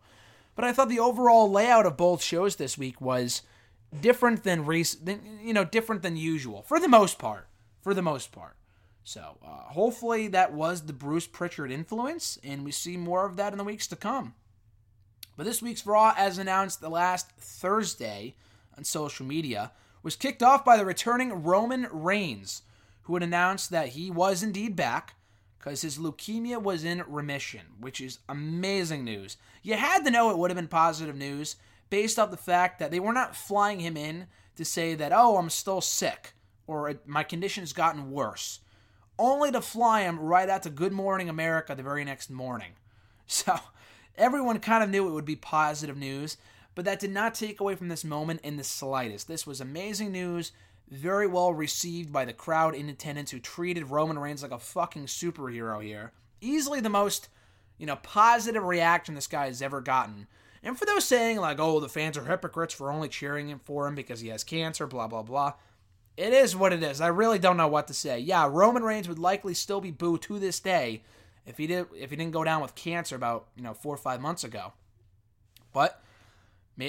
[0.55, 3.43] But I thought the overall layout of both shows this week was
[3.99, 7.47] different than, than you know different than usual for the most part.
[7.81, 8.58] For the most part.
[9.09, 13.53] So uh, hopefully that was the Bruce Pritchard influence, and we see more of that
[13.53, 14.35] in the weeks to come.
[15.35, 18.35] But this week's Raw, as announced the last Thursday
[18.77, 22.65] on social media, was kicked off by the returning Roman Reigns,
[23.05, 25.15] who had announced that he was indeed back
[25.59, 29.39] because his leukemia was in remission, which is amazing news.
[29.63, 31.57] You had to know it would have been positive news
[31.89, 35.39] based off the fact that they were not flying him in to say that, oh,
[35.39, 36.35] I'm still sick
[36.67, 38.61] or my condition has gotten worse
[39.19, 42.73] only to fly him right out to Good Morning America the very next morning.
[43.31, 43.59] So
[44.17, 46.39] everyone kind of knew it would be positive news,
[46.75, 49.29] but that did not take away from this moment in the slightest.
[49.29, 50.53] This was amazing news,
[50.89, 55.05] very well received by the crowd in attendance who treated Roman Reigns like a fucking
[55.09, 56.13] superhero here.
[56.41, 57.29] Easily the most,
[57.77, 60.27] you know, positive reaction this guy has ever gotten.
[60.63, 63.87] And for those saying, like, oh, the fans are hypocrites for only cheering him for
[63.87, 65.53] him because he has cancer, blah, blah, blah
[66.19, 67.01] it is what it is.
[67.01, 68.19] I really don't know what to say.
[68.19, 71.03] Yeah, Roman Reigns would likely still be booed to this day
[71.47, 73.99] if he did if he didn't go down with cancer about you know four or
[73.99, 74.73] five months ago.
[75.73, 76.03] But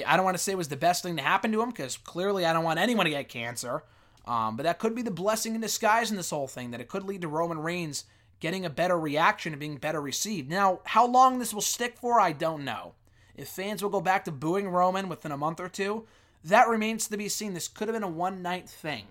[0.04, 1.96] I don't want to say it was the best thing to happen to him because
[1.96, 3.84] clearly I don't want anyone to get cancer.
[4.26, 6.88] Um, but that could be the blessing in disguise in this whole thing that it
[6.88, 8.04] could lead to Roman Reigns
[8.40, 10.50] getting a better reaction and being better received.
[10.50, 12.94] Now, how long this will stick for, I don't know.
[13.36, 16.06] If fans will go back to booing Roman within a month or two,
[16.44, 17.54] that remains to be seen.
[17.54, 19.06] This could have been a one night thing.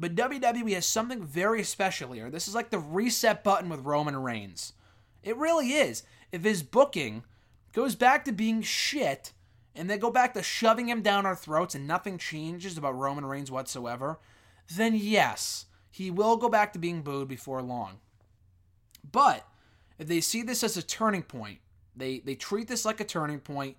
[0.00, 2.30] But WWE has something very special here.
[2.30, 4.72] This is like the reset button with Roman Reigns.
[5.22, 6.04] It really is.
[6.32, 7.22] If his booking
[7.74, 9.34] goes back to being shit
[9.74, 13.26] and they go back to shoving him down our throats and nothing changes about Roman
[13.26, 14.18] Reigns whatsoever,
[14.74, 17.98] then yes, he will go back to being booed before long.
[19.12, 19.46] But
[19.98, 21.58] if they see this as a turning point,
[21.94, 23.76] they, they treat this like a turning point,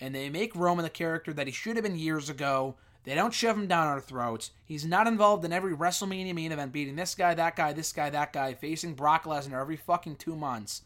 [0.00, 3.34] and they make Roman the character that he should have been years ago, they don't
[3.34, 4.50] shove him down our throats.
[4.64, 8.10] He's not involved in every WrestleMania main event, beating this guy, that guy, this guy,
[8.10, 10.82] that guy, facing Brock Lesnar every fucking two months.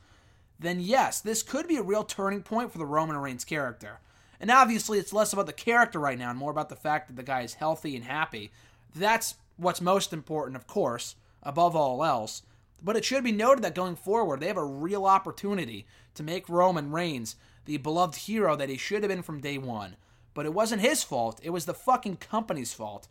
[0.59, 4.01] Then, yes, this could be a real turning point for the Roman Reigns character.
[4.41, 7.17] And obviously, it's less about the character right now and more about the fact that
[7.17, 8.51] the guy is healthy and happy.
[8.95, 12.43] That's what's most important, of course, above all else.
[12.83, 16.49] But it should be noted that going forward, they have a real opportunity to make
[16.49, 19.97] Roman Reigns the beloved hero that he should have been from day one.
[20.39, 21.41] But it wasn't his fault.
[21.43, 23.09] It was the fucking company's fault.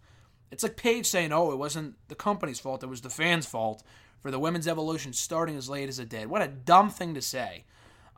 [0.50, 2.84] It's like Paige saying, oh, it wasn't the company's fault.
[2.84, 3.84] It was the fans' fault
[4.22, 6.30] for the women's evolution starting as late as it did.
[6.30, 7.66] What a dumb thing to say.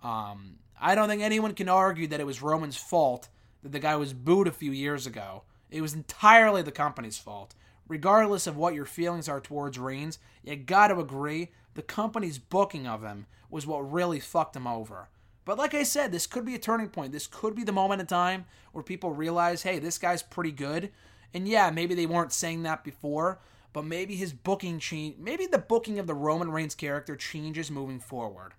[0.04, 3.30] Um, I don't think anyone can argue that it was Roman's fault
[3.64, 5.42] that the guy was booed a few years ago.
[5.72, 7.56] It was entirely the company's fault.
[7.88, 13.02] Regardless of what your feelings are towards Reigns, you gotta agree the company's booking of
[13.02, 15.10] him was what really fucked him over.
[15.50, 17.12] But like I said, this could be a turning point.
[17.12, 20.92] This could be the moment in time where people realize, hey, this guy's pretty good.
[21.34, 23.40] And yeah, maybe they weren't saying that before,
[23.74, 28.00] but maybe his booking change, maybe the booking of the Roman Reigns character changes moving
[28.00, 28.54] forward.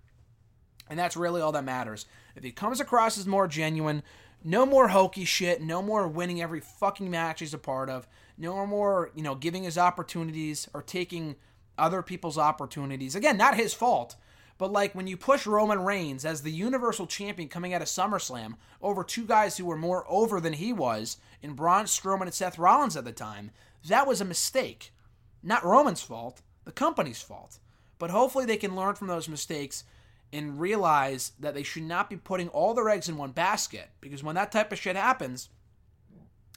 [0.89, 2.07] And that's really all that matters.
[2.35, 4.03] If he comes across as more genuine,
[4.43, 8.05] no more hokey shit, no more winning every fucking match he's a part of,
[8.37, 11.37] no more, you know, giving his opportunities or taking
[11.77, 13.15] other people's opportunities.
[13.15, 14.17] Again, not his fault.
[14.61, 18.57] But like when you push Roman Reigns as the Universal Champion coming out of SummerSlam
[18.79, 22.59] over two guys who were more over than he was in Braun Strowman and Seth
[22.59, 23.49] Rollins at the time,
[23.87, 24.93] that was a mistake.
[25.41, 27.57] Not Roman's fault, the company's fault.
[27.97, 29.83] But hopefully they can learn from those mistakes
[30.31, 33.89] and realize that they should not be putting all their eggs in one basket.
[33.99, 35.49] Because when that type of shit happens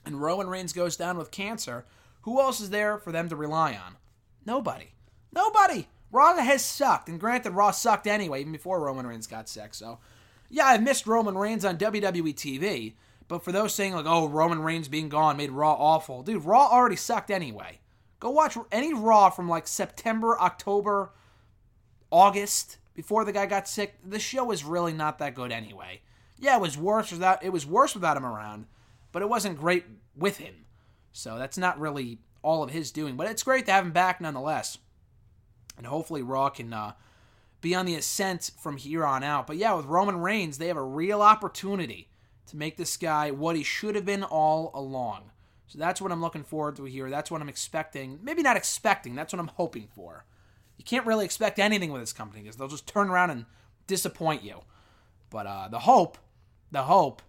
[0.04, 1.86] and Roman Reigns goes down with cancer,
[2.20, 3.96] who else is there for them to rely on?
[4.44, 4.90] Nobody.
[5.32, 5.88] Nobody.
[6.14, 9.74] Raw has sucked, and granted, Raw sucked anyway, even before Roman Reigns got sick.
[9.74, 9.98] So,
[10.48, 12.94] yeah, I've missed Roman Reigns on WWE TV,
[13.26, 16.68] but for those saying like, "Oh, Roman Reigns being gone made Raw awful," dude, Raw
[16.68, 17.80] already sucked anyway.
[18.20, 21.10] Go watch any Raw from like September, October,
[22.12, 23.96] August before the guy got sick.
[24.04, 26.00] The show was really not that good anyway.
[26.38, 28.66] Yeah, it was worse without it was worse without him around,
[29.10, 29.84] but it wasn't great
[30.16, 30.64] with him.
[31.10, 33.16] So that's not really all of his doing.
[33.16, 34.78] But it's great to have him back nonetheless.
[35.76, 36.92] And hopefully Raw can uh,
[37.60, 39.46] be on the ascent from here on out.
[39.46, 42.08] But yeah, with Roman Reigns, they have a real opportunity
[42.46, 45.30] to make this guy what he should have been all along.
[45.66, 47.10] So that's what I'm looking forward to here.
[47.10, 48.18] That's what I'm expecting.
[48.22, 50.24] Maybe not expecting, that's what I'm hoping for.
[50.76, 53.46] You can't really expect anything with this company because they'll just turn around and
[53.86, 54.60] disappoint you.
[55.30, 56.18] But uh, the hope,
[56.70, 57.22] the hope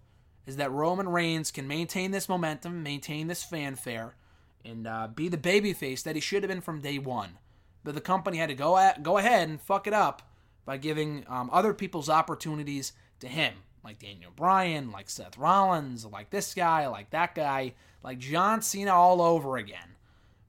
[0.45, 4.15] is that Roman Reigns can maintain this momentum, maintain this fanfare,
[4.63, 7.37] and uh, be the babyface that he should have been from day one.
[7.85, 10.23] But the company had to go at, go ahead and fuck it up
[10.65, 16.31] by giving um, other people's opportunities to him, like Daniel Bryan, like Seth Rollins, like
[16.31, 19.95] this guy, like that guy, like John Cena all over again.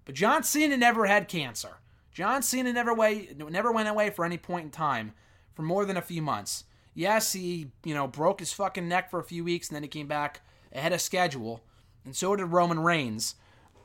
[0.06, 1.76] But John Cena never had cancer.
[2.10, 5.12] John Cena never way, never went away for any point in time
[5.52, 6.64] for more than a few months.
[6.94, 9.88] Yes, he you know broke his fucking neck for a few weeks and then he
[9.90, 10.40] came back
[10.72, 11.62] ahead of schedule,
[12.06, 13.34] and so did Roman Reigns.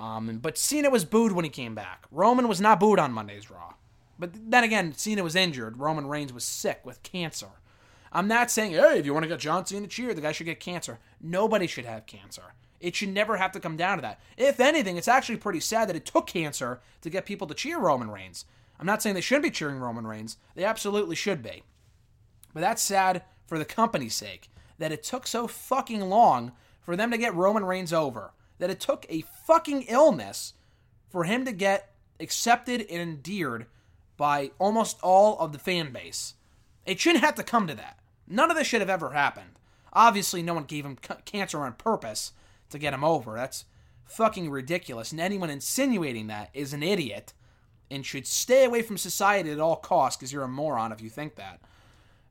[0.02, 2.06] Um, but Cena was booed when he came back.
[2.10, 3.76] Roman was not booed on Monday's Raw.
[4.18, 5.78] But then again, Cena was injured.
[5.78, 7.50] Roman Reigns was sick with cancer.
[8.12, 10.48] I'm not saying, hey, if you want to get John Cena cheer, the guy should
[10.48, 11.00] get cancer.
[11.22, 12.54] Nobody should have cancer.
[12.80, 14.20] It should never have to come down to that.
[14.38, 17.78] If anything, it's actually pretty sad that it took cancer to get people to cheer
[17.78, 18.46] Roman Reigns.
[18.80, 20.38] I'm not saying they shouldn't be cheering Roman Reigns.
[20.56, 21.64] They absolutely should be.
[22.56, 27.12] But that's sad for the company's sake that it took so fucking long for them
[27.12, 30.54] to get Roman Reigns over that it took a fucking illness
[31.10, 33.66] for him to get accepted and endeared
[34.18, 36.36] by almost all of the fan base.
[36.86, 37.98] It shouldn't have to come to that.
[38.28, 39.58] None of this should have ever happened.
[39.94, 42.34] Obviously, no one gave him c- cancer on purpose
[42.70, 43.34] to get him over.
[43.34, 43.66] That's
[44.06, 45.12] fucking ridiculous.
[45.12, 47.34] And anyone insinuating that is an idiot
[47.90, 51.10] and should stay away from society at all costs because you're a moron if you
[51.10, 51.62] think that.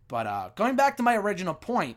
[0.07, 1.97] But uh, going back to my original point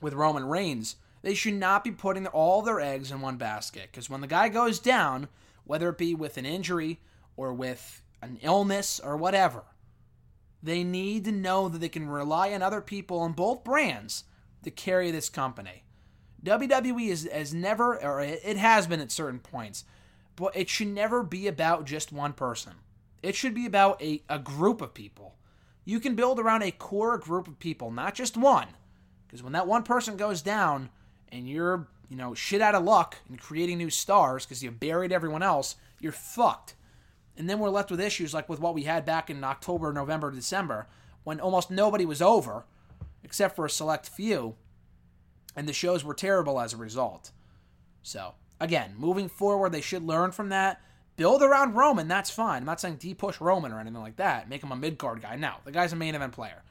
[0.00, 4.10] with Roman Reigns, they should not be putting all their eggs in one basket because
[4.10, 5.28] when the guy goes down,
[5.64, 7.00] whether it be with an injury
[7.36, 9.64] or with an illness or whatever,
[10.62, 14.24] they need to know that they can rely on other people on both brands
[14.62, 15.84] to carry this company.
[16.44, 19.84] WWE is, has never, or it has been at certain points,
[20.34, 22.74] but it should never be about just one person.
[23.22, 25.36] It should be about a, a group of people.
[25.84, 28.68] You can build around a core group of people, not just one.
[29.26, 30.90] Because when that one person goes down,
[31.32, 35.10] and you're, you know, shit out of luck in creating new stars because you buried
[35.10, 36.74] everyone else, you're fucked.
[37.36, 40.30] And then we're left with issues like with what we had back in October, November,
[40.30, 40.86] December,
[41.24, 42.66] when almost nobody was over,
[43.24, 44.54] except for a select few,
[45.56, 47.30] and the shows were terrible as a result.
[48.02, 50.82] So, again, moving forward, they should learn from that.
[51.16, 52.62] Build around Roman, that's fine.
[52.62, 54.48] I'm not saying de-push Roman or anything like that.
[54.48, 55.36] Make him a mid-card guy.
[55.36, 56.62] No, the guy's a main event player.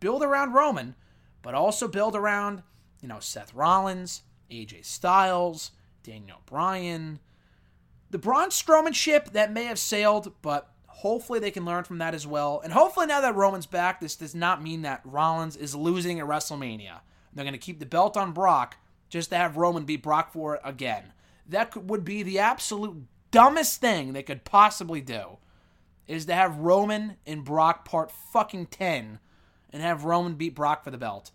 [0.00, 0.94] Build around Roman,
[1.42, 2.62] but also build around
[3.04, 7.20] you know, Seth Rollins, AJ Styles, Daniel Bryan.
[8.08, 12.14] The Braun Strowman ship that may have sailed, but hopefully they can learn from that
[12.14, 12.62] as well.
[12.64, 16.24] And hopefully now that Roman's back, this does not mean that Rollins is losing at
[16.24, 17.00] WrestleMania.
[17.34, 18.78] They're going to keep the belt on Brock
[19.10, 21.12] just to have Roman beat Brock for it again.
[21.46, 25.36] That would be the absolute dumbest thing they could possibly do.
[26.06, 29.18] Is to have Roman and Brock part fucking 10
[29.74, 31.32] and have Roman beat Brock for the belt.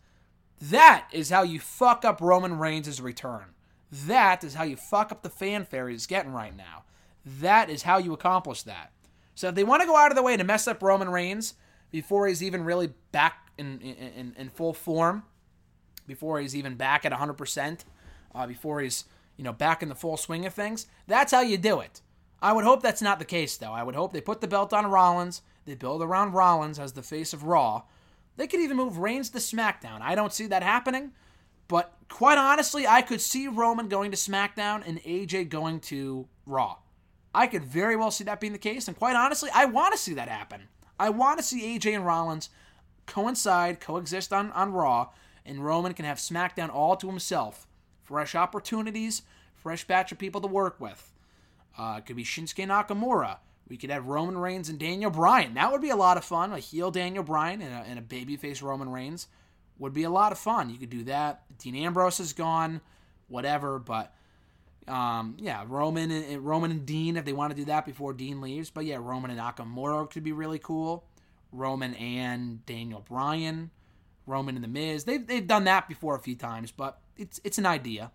[0.62, 3.54] That is how you fuck up Roman Reigns' return.
[3.92, 6.84] That is how you fuck up the fanfare he's getting right now.
[7.26, 8.92] That is how you accomplish that.
[9.36, 11.54] So if they want to go out of the way to mess up Roman Reigns
[11.92, 15.24] before he's even really back in, in, in full form,
[16.06, 17.80] before he's even back at 100%,
[18.36, 19.06] uh, before he's
[19.38, 22.02] you know back in the full swing of things, that's how you do it.
[22.42, 23.72] I would hope that's not the case, though.
[23.72, 27.04] I would hope they put the belt on Rollins, they build around Rollins as the
[27.04, 27.84] face of Raw,
[28.40, 30.00] they could even move Reigns to SmackDown.
[30.02, 31.12] I don't see that happening,
[31.68, 36.78] but quite honestly, I could see Roman going to SmackDown and AJ going to Raw.
[37.36, 40.00] I could very well see that being the case, and quite honestly, I want to
[40.00, 40.70] see that happen.
[40.98, 42.50] I want to see AJ and Rollins
[43.08, 45.10] coincide, coexist on, on Raw,
[45.46, 47.68] and Roman can have SmackDown all to himself.
[48.06, 49.24] Fresh opportunities,
[49.54, 51.12] fresh batch of people to work with.
[51.78, 53.40] Uh, it could be Shinsuke Nakamura.
[53.70, 55.54] We could have Roman Reigns and Daniel Bryan.
[55.54, 56.52] That would be a lot of fun.
[56.52, 59.28] A heel Daniel Bryan and a, and a babyface Roman Reigns
[59.78, 60.70] would be a lot of fun.
[60.70, 61.44] You could do that.
[61.60, 62.82] Dean Ambrose is gone,
[63.28, 63.78] whatever.
[63.78, 64.14] But
[64.88, 68.42] um, yeah, Roman and Roman and Dean if they want to do that before Dean
[68.42, 68.72] leaves.
[68.72, 71.06] But yeah, Roman and Nakamura could be really cool.
[71.52, 73.72] Roman and Daniel Bryan,
[74.26, 75.04] Roman and the Miz.
[75.04, 78.12] They've they've done that before a few times, but it's it's an idea.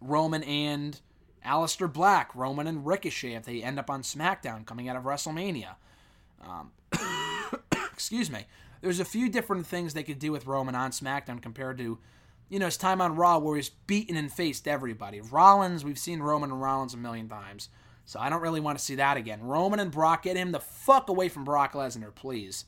[0.00, 1.00] Roman and
[1.44, 5.74] Aleister Black, Roman, and Ricochet if they end up on SmackDown coming out of WrestleMania.
[6.40, 6.72] Um,
[7.92, 8.46] excuse me.
[8.80, 11.98] There's a few different things they could do with Roman on SmackDown compared to, you
[12.52, 15.22] you know, his time on Raw where he's beaten and faced everybody.
[15.22, 17.70] Rollins, we've seen Roman and Rollins a million times.
[18.04, 19.42] So I don't really want to see that again.
[19.42, 22.66] Roman and Brock, get him the fuck away from Brock Lesnar, please.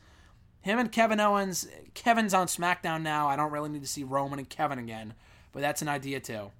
[0.62, 3.28] Him and Kevin Owens, Kevin's on SmackDown now.
[3.28, 5.12] I don't really need to see Roman and Kevin again,
[5.52, 6.50] but that's an idea too.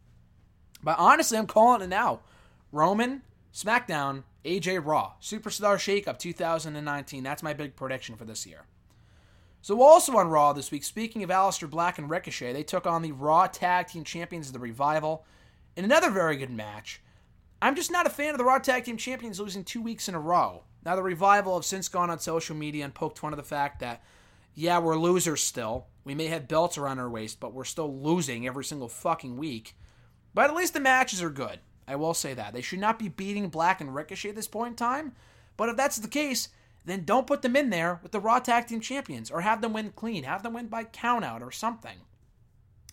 [0.84, 2.20] But honestly, I'm calling it now.
[2.70, 3.22] Roman,
[3.52, 7.22] SmackDown, AJ Raw, Superstar Shakeup 2019.
[7.22, 8.66] That's my big prediction for this year.
[9.62, 13.00] So also on Raw this week, speaking of Aleister Black and Ricochet, they took on
[13.00, 15.24] the Raw Tag Team Champions of the Revival
[15.74, 17.00] in another very good match.
[17.62, 20.14] I'm just not a fan of the Raw Tag Team Champions losing two weeks in
[20.14, 20.64] a row.
[20.84, 23.80] Now, the Revival have since gone on social media and poked fun of the fact
[23.80, 24.02] that,
[24.54, 25.86] yeah, we're losers still.
[26.04, 29.74] We may have belts around our waist, but we're still losing every single fucking week.
[30.34, 31.60] But at least the matches are good.
[31.86, 32.52] I will say that.
[32.52, 35.12] They should not be beating Black and Ricochet at this point in time.
[35.56, 36.48] But if that's the case,
[36.84, 39.72] then don't put them in there with the Raw Tag Team Champions or have them
[39.72, 40.24] win clean.
[40.24, 41.98] Have them win by countout or something.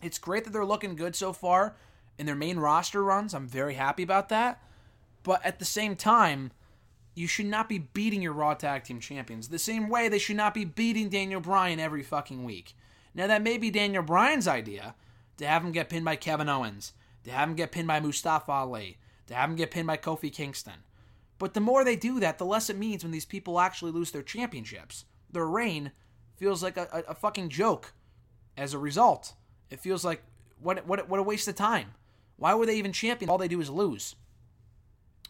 [0.01, 1.75] It's great that they're looking good so far
[2.17, 3.33] in their main roster runs.
[3.33, 4.61] I'm very happy about that.
[5.23, 6.51] But at the same time,
[7.13, 9.49] you should not be beating your Raw Tag Team Champions.
[9.49, 12.73] The same way they should not be beating Daniel Bryan every fucking week.
[13.13, 14.95] Now, that may be Daniel Bryan's idea
[15.37, 16.93] to have him get pinned by Kevin Owens,
[17.23, 18.97] to have him get pinned by Mustafa Ali,
[19.27, 20.83] to have him get pinned by Kofi Kingston.
[21.37, 24.11] But the more they do that, the less it means when these people actually lose
[24.11, 25.05] their championships.
[25.31, 25.91] Their reign
[26.35, 27.93] feels like a, a, a fucking joke
[28.57, 29.33] as a result.
[29.69, 30.23] It feels like
[30.61, 31.95] what, what, what a waste of time.
[32.37, 33.29] Why were they even champion?
[33.29, 34.15] All they do is lose.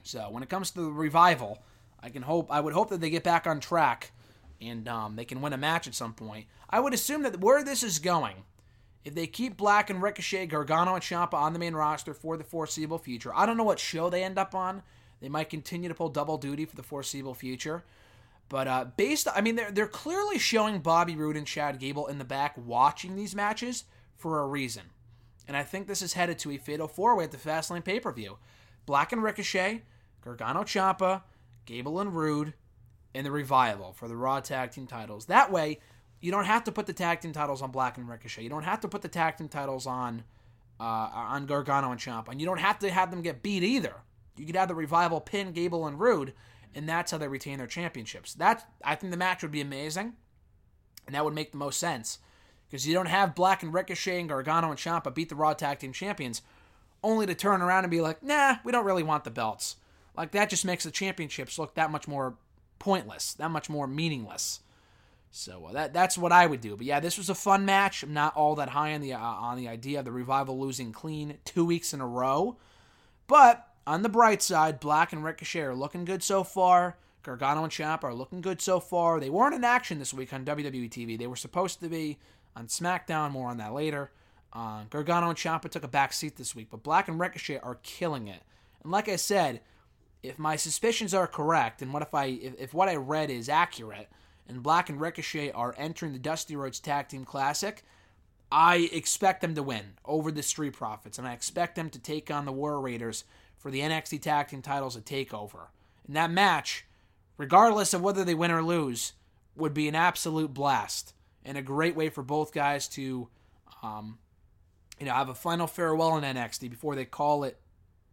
[0.04, 1.60] So when it comes to the revival,
[2.00, 4.12] I can hope I would hope that they get back on track
[4.60, 6.48] and um, they can win a match at some point.
[6.70, 8.44] I would assume that where this is going,
[9.04, 12.43] if they keep Black and Ricochet, Gargano, and Ciampa on the main roster for the
[12.43, 14.84] foreseeable future, I don't know what show they end up on.
[15.22, 17.84] They might continue to pull double duty for the foreseeable future.
[18.49, 22.18] But uh, based, I mean, they're they're clearly showing Bobby Roode and Chad Gable in
[22.18, 23.86] the back watching these matches
[24.18, 24.84] for a reason,
[25.47, 27.99] and I think this is headed to a fatal four way at the Fastlane pay
[27.99, 28.38] per view.
[28.86, 29.84] Black and Ricochet,
[30.22, 31.22] Gargano, Ciampa,
[31.66, 32.54] Gable and Roode,
[33.14, 35.26] in the revival for the Raw Tag Team titles.
[35.26, 35.80] That way,
[36.22, 38.44] you don't have to put the tag team titles on Black and Ricochet.
[38.44, 40.24] You don't have to put the tag team titles on
[40.80, 43.96] uh, on Gargano and Ciampa, and you don't have to have them get beat either.
[44.38, 46.34] You could have the revival pin Gable and Roode,
[46.74, 48.34] and that's how they retain their championships.
[48.36, 50.14] That I think the match would be amazing,
[51.06, 52.20] and that would make the most sense
[52.70, 55.80] because you don't have Black and Ricochet and Gargano and Ciampa beat the Raw Tag
[55.80, 56.42] Team Champions,
[57.04, 59.76] only to turn around and be like, "Nah, we don't really want the belts."
[60.16, 62.36] Like that just makes the championships look that much more
[62.80, 64.62] pointless, that much more meaningless.
[65.32, 66.76] So uh, that that's what I would do.
[66.76, 68.04] But yeah, this was a fun match.
[68.04, 70.92] I'm not all that high on the uh, on the idea of the revival losing
[70.92, 72.58] clean two weeks in a row,
[73.28, 76.98] but on the bright side, Black and Ricochet are looking good so far.
[77.24, 79.20] Gargano and Ciampa are looking good so far.
[79.20, 81.18] They weren't in action this week on WWE TV.
[81.18, 82.20] They were supposed to be
[82.56, 83.32] on SmackDown.
[83.32, 84.12] More on that later.
[84.54, 87.80] Uh, Gargano and Ciampa took a back seat this week, but Black and Ricochet are
[87.84, 88.42] killing it.
[88.84, 89.62] And like I said,
[90.24, 93.48] if my suspicions are correct, and what if I if, if what I read is
[93.50, 94.10] accurate,
[94.48, 97.84] and Black and Ricochet are entering the Dusty Rhodes Tag Team Classic,
[98.52, 102.30] I expect them to win over the Street Profits, and I expect them to take
[102.30, 103.24] on the War Raiders
[103.58, 105.68] for the NXT Tag Team titles at Takeover.
[106.06, 106.86] And that match,
[107.38, 109.14] regardless of whether they win or lose,
[109.56, 111.14] would be an absolute blast
[111.46, 113.30] and a great way for both guys to,
[113.82, 114.18] um,
[115.00, 117.58] you know, have a final farewell in NXT before they call it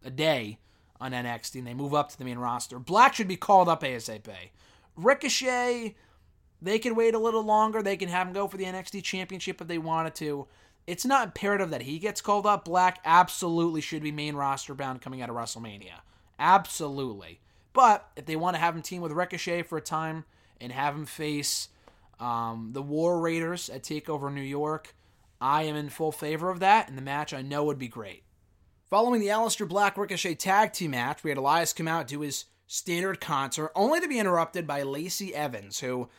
[0.03, 0.59] a day
[1.01, 2.79] on NXT and they move up to the main roster.
[2.79, 4.29] Black should be called up ASAP.
[4.95, 5.95] Ricochet,
[6.61, 7.81] they can wait a little longer.
[7.81, 10.47] They can have him go for the NXT Championship if they wanted to.
[10.87, 12.65] It's not imperative that he gets called up.
[12.65, 16.01] Black absolutely should be main roster bound coming out of WrestleMania.
[16.39, 17.39] Absolutely.
[17.73, 20.25] But if they want to have him team with Ricochet for a time
[20.59, 21.69] and have him face
[22.19, 24.95] um, the War Raiders at TakeOver New York,
[25.39, 28.23] I am in full favor of that, and the match I know would be great.
[28.89, 32.45] Following the Aleister Black Ricochet tag team match, we had Elias come out do his
[32.65, 36.09] standard concert, only to be interrupted by Lacey Evans, who,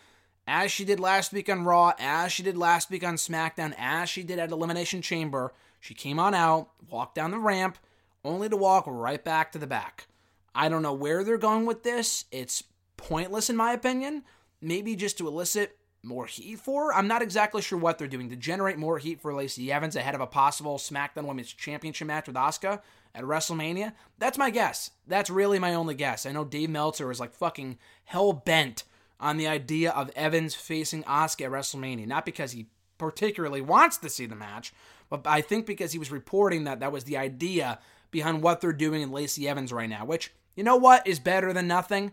[0.50, 4.10] as she did last week on Raw, as she did last week on SmackDown, as
[4.10, 7.78] she did at Elimination Chamber, she came on out, walked down the ramp,
[8.24, 10.08] only to walk right back to the back.
[10.52, 12.24] I don't know where they're going with this.
[12.32, 12.64] It's
[12.96, 14.24] pointless, in my opinion.
[14.60, 16.92] Maybe just to elicit more heat for.
[16.92, 20.16] I'm not exactly sure what they're doing to generate more heat for Lacey Evans ahead
[20.16, 22.80] of a possible SmackDown Women's Championship match with Asuka
[23.14, 23.92] at WrestleMania.
[24.18, 24.90] That's my guess.
[25.06, 26.26] That's really my only guess.
[26.26, 28.82] I know Dave Meltzer is like fucking hell bent
[29.20, 32.66] on the idea of Evans facing Asuka at WrestleMania, not because he
[32.98, 34.72] particularly wants to see the match,
[35.08, 37.78] but I think because he was reporting that that was the idea
[38.10, 41.52] behind what they're doing in Lacey Evans right now, which you know what is better
[41.52, 42.12] than nothing.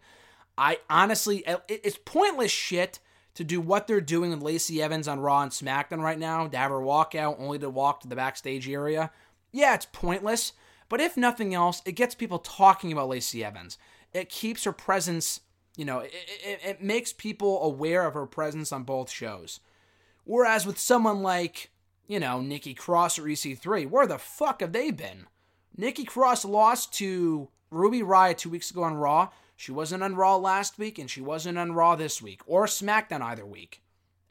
[0.58, 3.00] I honestly, it's pointless shit
[3.36, 6.58] to do what they're doing with Lacey Evans on Raw and SmackDown right now, to
[6.58, 9.12] have her walk out only to walk to the backstage area,
[9.52, 10.54] yeah, it's pointless.
[10.90, 13.78] But if nothing else, it gets people talking about Lacey Evans.
[14.14, 15.42] It keeps her presence,
[15.78, 16.12] you know, it,
[16.44, 19.62] it, it makes people aware of her presence on both shows.
[20.26, 21.70] Whereas with someone like,
[22.08, 25.28] you know, Nikki Cross or EC3, where the fuck have they been?
[25.78, 29.30] Nikki Cross lost to Ruby Riott two weeks ago on Raw.
[29.56, 33.22] She wasn't on Raw last week, and she wasn't on Raw this week, or SmackDown
[33.22, 33.82] either week.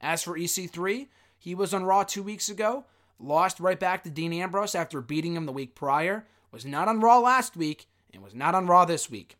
[0.01, 2.85] As for EC3, he was on Raw two weeks ago,
[3.19, 7.01] lost right back to Dean Ambrose after beating him the week prior, was not on
[7.01, 9.37] Raw last week, and was not on Raw this week.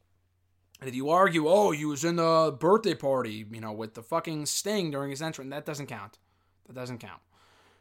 [0.81, 4.03] And if you argue, oh, he was in the birthday party, you know, with the
[4.03, 6.19] fucking Sting during his entrance, that doesn't count.
[6.67, 7.21] That doesn't count.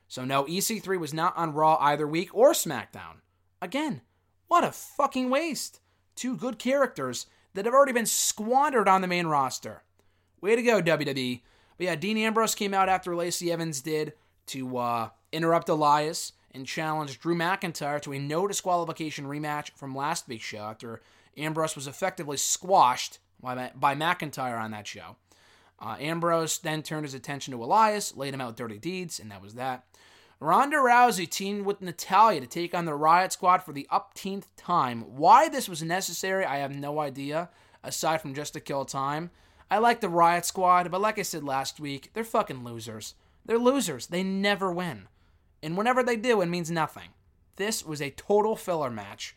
[0.08, 3.18] So no, EC3 was not on Raw either week or SmackDown.
[3.62, 4.02] Again,
[4.48, 5.80] what a fucking waste.
[6.16, 9.84] Two good characters that have already been squandered on the main roster.
[10.42, 11.42] Way to go, WWE.
[11.78, 14.14] But yeah, Dean Ambrose came out after Lacey Evans did
[14.48, 20.28] to uh, interrupt Elias and challenge Drew McIntyre to a no disqualification rematch from last
[20.28, 21.02] week's show after
[21.38, 25.18] Ambrose was effectively squashed by, by McIntyre on that show.
[25.80, 29.42] Uh, Ambrose then turned his attention to Elias, laid him out dirty deeds, and that
[29.42, 29.84] was that.
[30.40, 35.02] Ronda Rousey teamed with Natalya to take on the Riott Squad for the upteenth time.
[35.02, 37.50] Why this was necessary, I have no idea,
[37.84, 39.32] aside from just to kill time.
[39.72, 43.16] I like the Riott Squad, but like I said last week, they're fucking losers.
[43.46, 44.08] They're losers.
[44.08, 45.08] They never win.
[45.64, 47.10] And whenever they do, it means nothing.
[47.56, 49.36] This was a total filler match.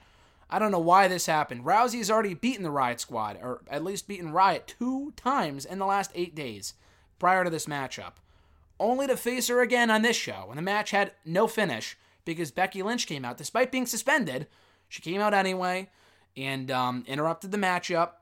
[0.51, 1.64] I don't know why this happened.
[1.64, 5.78] Rousey has already beaten the Riott Squad, or at least beaten Riott two times in
[5.78, 6.74] the last eight days
[7.18, 8.14] prior to this matchup.
[8.80, 12.51] Only to face her again on this show, and the match had no finish because
[12.51, 13.36] Becky Lynch came out.
[13.36, 14.46] Despite being suspended,
[14.88, 15.90] she came out anyway
[16.36, 18.12] and um, interrupted the matchup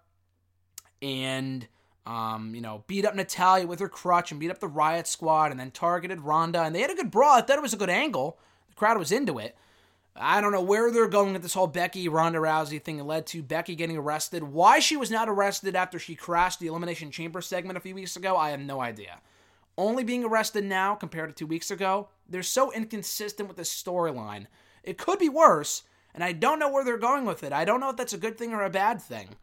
[1.03, 1.69] and,
[2.07, 5.51] um, you know, beat up Natalya with her crutch and beat up the Riott Squad
[5.51, 6.63] and then targeted Ronda.
[6.63, 7.37] And they had a good brawl.
[7.37, 8.39] I thought it was a good angle.
[8.69, 9.57] The crowd was into it.
[10.19, 12.99] I don't know where they're going with this whole Becky Ronda Rousey thing.
[13.05, 14.43] Led to Becky getting arrested.
[14.43, 18.17] Why she was not arrested after she crashed the Elimination Chamber segment a few weeks
[18.17, 19.21] ago, I have no idea.
[19.79, 24.47] Only being arrested now compared to two weeks ago, they're so inconsistent with the storyline.
[24.83, 25.83] It could be worse,
[26.15, 27.53] and I don't know where they're going with it.
[27.53, 29.37] I don't know if that's a good thing or a bad thing.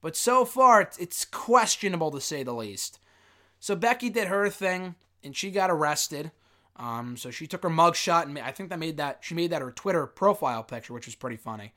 [0.00, 3.00] But so far, it's questionable to say the least.
[3.60, 6.30] So Becky did her thing, and she got arrested.
[6.78, 9.62] Um, so she took her mugshot, and I think that made that she made that
[9.62, 11.72] her Twitter profile picture, which was pretty funny.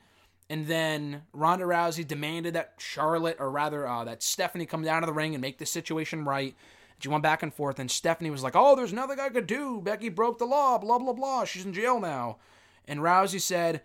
[0.50, 5.06] And then Ronda Rousey demanded that Charlotte, or rather uh, that Stephanie, come down to
[5.06, 6.56] the ring and make the situation right.
[7.00, 9.82] She went back and forth, and Stephanie was like, "Oh, there's nothing I could do.
[9.82, 10.78] Becky broke the law.
[10.78, 11.46] Blah blah blah.
[11.46, 12.38] She's in jail now."
[12.88, 13.82] And Rousey said,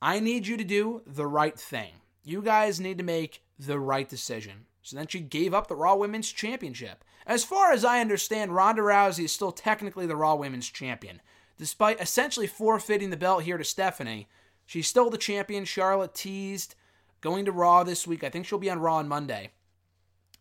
[0.00, 1.94] "I need you to do the right thing.
[2.22, 5.96] You guys need to make the right decision." So then she gave up the Raw
[5.96, 7.04] Women's Championship.
[7.30, 11.22] As far as I understand, Ronda Rousey is still technically the Raw Women's Champion.
[11.58, 14.26] Despite essentially forfeiting the belt here to Stephanie,
[14.66, 15.64] she's still the champion.
[15.64, 16.74] Charlotte teased
[17.20, 18.24] going to Raw this week.
[18.24, 19.52] I think she'll be on Raw on Monday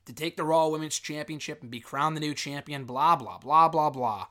[0.06, 2.86] to take the Raw Women's Championship and be crowned the new champion.
[2.86, 4.26] Blah blah blah blah blah.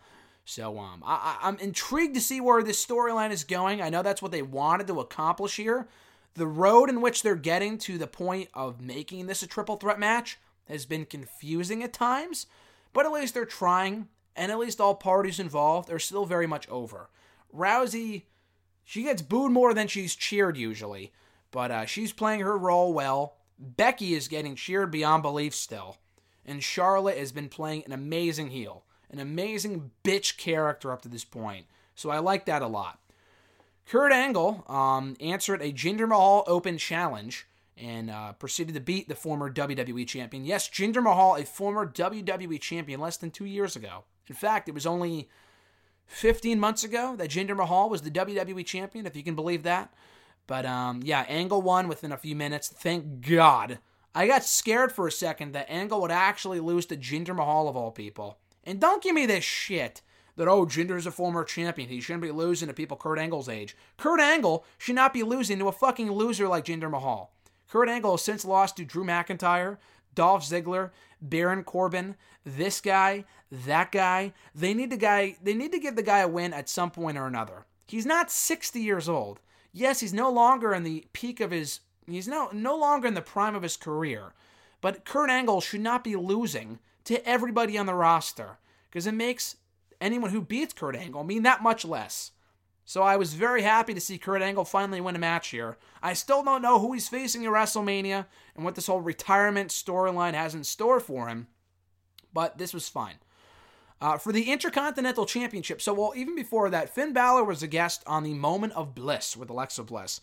[0.44, 3.80] So um, I, I'm intrigued to see where this storyline is going.
[3.80, 5.86] I know that's what they wanted to accomplish here.
[6.34, 10.00] The road in which they're getting to the point of making this a triple threat
[10.00, 12.46] match has been confusing at times,
[12.92, 16.68] but at least they're trying, and at least all parties involved are still very much
[16.68, 17.08] over.
[17.54, 18.24] Rousey,
[18.84, 21.12] she gets booed more than she's cheered usually,
[21.50, 23.36] but uh, she's playing her role well.
[23.58, 25.96] Becky is getting cheered beyond belief still,
[26.46, 31.24] and Charlotte has been playing an amazing heel, an amazing bitch character up to this
[31.24, 31.66] point.
[31.94, 33.00] So I like that a lot.
[33.86, 37.46] Kurt Angle um, answered a Jinder Mahal Open challenge
[37.80, 40.44] and uh, proceeded to beat the former WWE champion.
[40.44, 44.04] Yes, Jinder Mahal, a former WWE champion less than two years ago.
[44.26, 45.28] In fact, it was only
[46.06, 49.92] 15 months ago that Jinder Mahal was the WWE champion, if you can believe that.
[50.46, 52.68] But um, yeah, Angle won within a few minutes.
[52.68, 53.78] Thank God.
[54.14, 57.76] I got scared for a second that Angle would actually lose to Jinder Mahal of
[57.76, 58.38] all people.
[58.64, 60.02] And don't give me this shit
[60.36, 61.88] that, oh, Jinder's a former champion.
[61.88, 63.76] He shouldn't be losing to people Kurt Angle's age.
[63.96, 67.32] Kurt Angle should not be losing to a fucking loser like Jinder Mahal.
[67.68, 69.78] Kurt Angle has since lost to Drew McIntyre,
[70.14, 70.90] Dolph Ziggler,
[71.20, 74.32] Baron Corbin, this guy, that guy.
[74.54, 75.36] They need the guy.
[75.42, 77.66] They need to give the guy a win at some point or another.
[77.86, 79.40] He's not 60 years old.
[79.72, 81.80] Yes, he's no longer in the peak of his.
[82.06, 84.32] He's no no longer in the prime of his career.
[84.80, 88.58] But Kurt Angle should not be losing to everybody on the roster
[88.90, 89.56] because it makes
[90.00, 92.32] anyone who beats Kurt Angle mean that much less.
[92.88, 95.76] So I was very happy to see Kurt Angle finally win a match here.
[96.02, 98.24] I still don't know who he's facing at WrestleMania
[98.56, 101.48] and what this whole retirement storyline has in store for him,
[102.32, 103.16] but this was fine.
[104.00, 105.82] uh, for the Intercontinental Championship.
[105.82, 109.36] So, well, even before that, Finn Balor was a guest on the Moment of Bliss
[109.36, 110.20] with Alexa Bliss,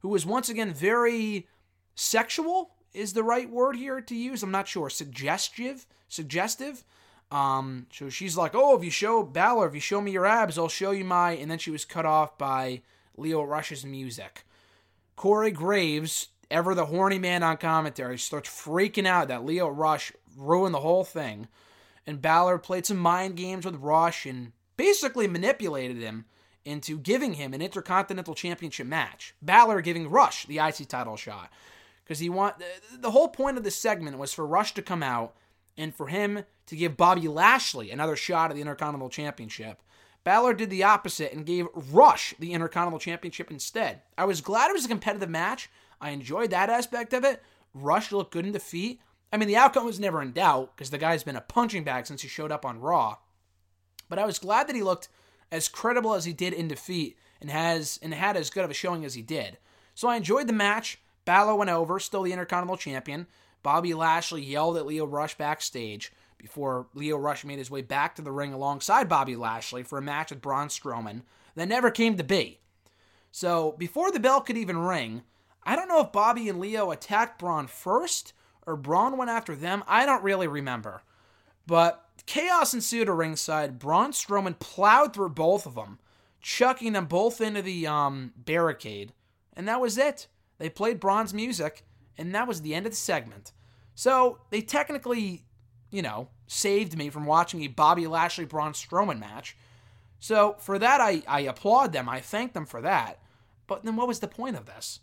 [0.00, 1.46] who was once again very
[1.94, 4.42] sexual, is the right word here to use.
[4.42, 4.88] I'm not sure.
[4.88, 6.84] Suggestive, suggestive.
[7.30, 10.58] Um, so she's like, "Oh, if you show Balor, if you show me your abs,
[10.58, 12.82] I'll show you my." And then she was cut off by
[13.16, 14.44] Lio Rush's music.
[15.16, 20.74] Corey Graves, ever the horny man on commentary, starts freaking out that Lio Rush ruined
[20.74, 21.48] the whole thing.
[22.06, 26.24] And Balor played some mind games with Rush and basically manipulated him
[26.64, 29.34] into giving him an Intercontinental Championship match.
[29.42, 31.50] Balor giving Rush the IC title shot.
[32.04, 32.56] Because he want
[32.96, 35.34] the whole point of this segment was for Rush to come out
[35.76, 39.82] and for him to give Bobby Lashley another shot at the Intercontinental Championship.
[40.22, 44.02] Balor did the opposite and gave Rush the Intercontinental Championship instead.
[44.16, 45.70] I was glad it was a competitive match.
[46.00, 47.42] I enjoyed that aspect of it.
[47.72, 49.00] Rush looked good in defeat.
[49.32, 52.06] I mean, the outcome was never in doubt because the guy's been a punching bag
[52.06, 53.16] since he showed up on Raw.
[54.08, 55.08] But I was glad that he looked
[55.50, 58.74] as credible as he did in defeat and has and had as good of a
[58.74, 59.58] showing as he did.
[59.94, 60.98] So I enjoyed the match.
[61.24, 63.26] Balor went over, still the Intercontinental Champion.
[63.62, 68.22] Bobby Lashley yelled at Lio Rush backstage before Lio Rush made his way back to
[68.22, 71.22] the ring alongside Bobby Lashley for a match with Braun Strowman
[71.54, 72.60] that never came to be.
[73.30, 75.22] So before the bell could even ring,
[75.64, 78.32] I don't know if Bobby and Lio attacked Braun first
[78.66, 79.82] or Braun went after them.
[79.86, 81.02] I don't really remember.
[81.66, 83.78] But chaos ensued at ringside.
[83.78, 85.98] Braun Strowman plowed through both of them,
[86.40, 89.12] chucking them both into the um, barricade.
[89.54, 90.28] And that was it.
[90.58, 91.84] They played Braun's music,
[92.16, 93.52] and that was the end of the segment.
[93.94, 95.44] So they technically,
[95.90, 99.56] you know, saved me from watching a Bobby Lashley Braun Strowman match.
[100.20, 102.08] So for that, I, I applaud them.
[102.08, 103.20] I thank them for that.
[103.66, 105.00] But then what was the point of this?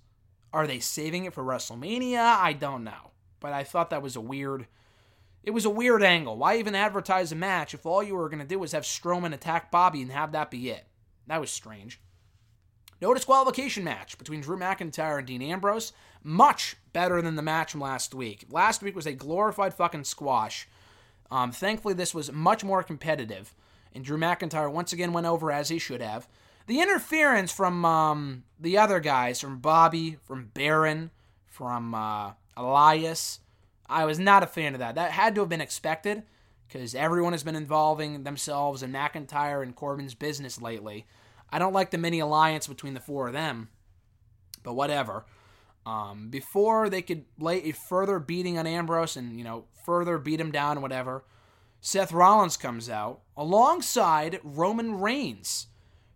[0.51, 2.19] Are they saving it for WrestleMania?
[2.19, 3.11] I don't know
[3.45, 4.65] but I thought that was a weird.
[5.43, 6.35] It was a weird angle.
[6.35, 9.35] Why even advertise a match if all you were going to do was have Strowman
[9.35, 10.87] attack Bobby and have that be it?
[11.27, 12.01] That was strange.
[12.99, 15.93] No disqualification match between Drew McIntyre and Dean Ambrose.
[16.23, 18.45] Much better than the match from last week.
[18.49, 20.67] Last week was a glorified fucking squash.
[21.31, 23.53] Um, thankfully, this was much more competitive,
[23.93, 26.27] and Drew McIntyre once again went over as he should have.
[26.67, 31.11] The interference from um, the other guys, from Bobby, from Baron,
[31.47, 33.39] from uh, Elias.
[33.87, 34.95] I was not a fan of that.
[34.95, 36.23] That had to have been expected
[36.67, 41.05] because everyone has been involving themselves in McIntyre and Corbin's business lately.
[41.49, 43.69] I don't like the mini alliance between the four of them,
[44.63, 45.25] but whatever.
[45.85, 50.39] Um, before they could lay a further beating on Ambrose and, you know, further beat
[50.39, 51.23] him down, whatever,
[51.79, 55.67] Seth Rollins comes out alongside Roman Reigns.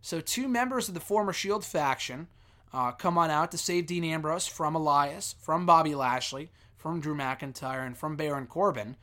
[0.01, 2.27] So, two members of the former Shield faction
[2.73, 7.15] uh, come on out to save Dean Ambrose from Elias, from Bobby Lashley, from Drew
[7.15, 8.95] McIntyre, and from Baron Corbin,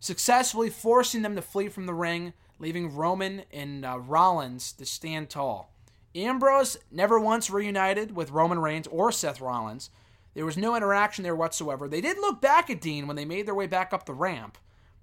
[0.00, 5.30] successfully forcing them to flee from the ring, leaving Roman and uh, Rollins to stand
[5.30, 5.72] tall.
[6.14, 9.90] Ambrose never once reunited with Roman Reigns or Seth Rollins.
[10.34, 11.88] There was no interaction there whatsoever.
[11.88, 14.58] They did look back at Dean when they made their way back up the ramp.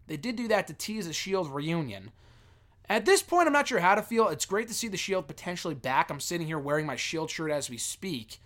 [0.08, 2.12] They did do that to tease a Shield reunion.
[2.88, 4.30] At this point, I'm not sure how to feel.
[4.30, 6.10] It's great to see the Shield potentially back.
[6.10, 8.40] I'm sitting here wearing my Shield shirt as we speak.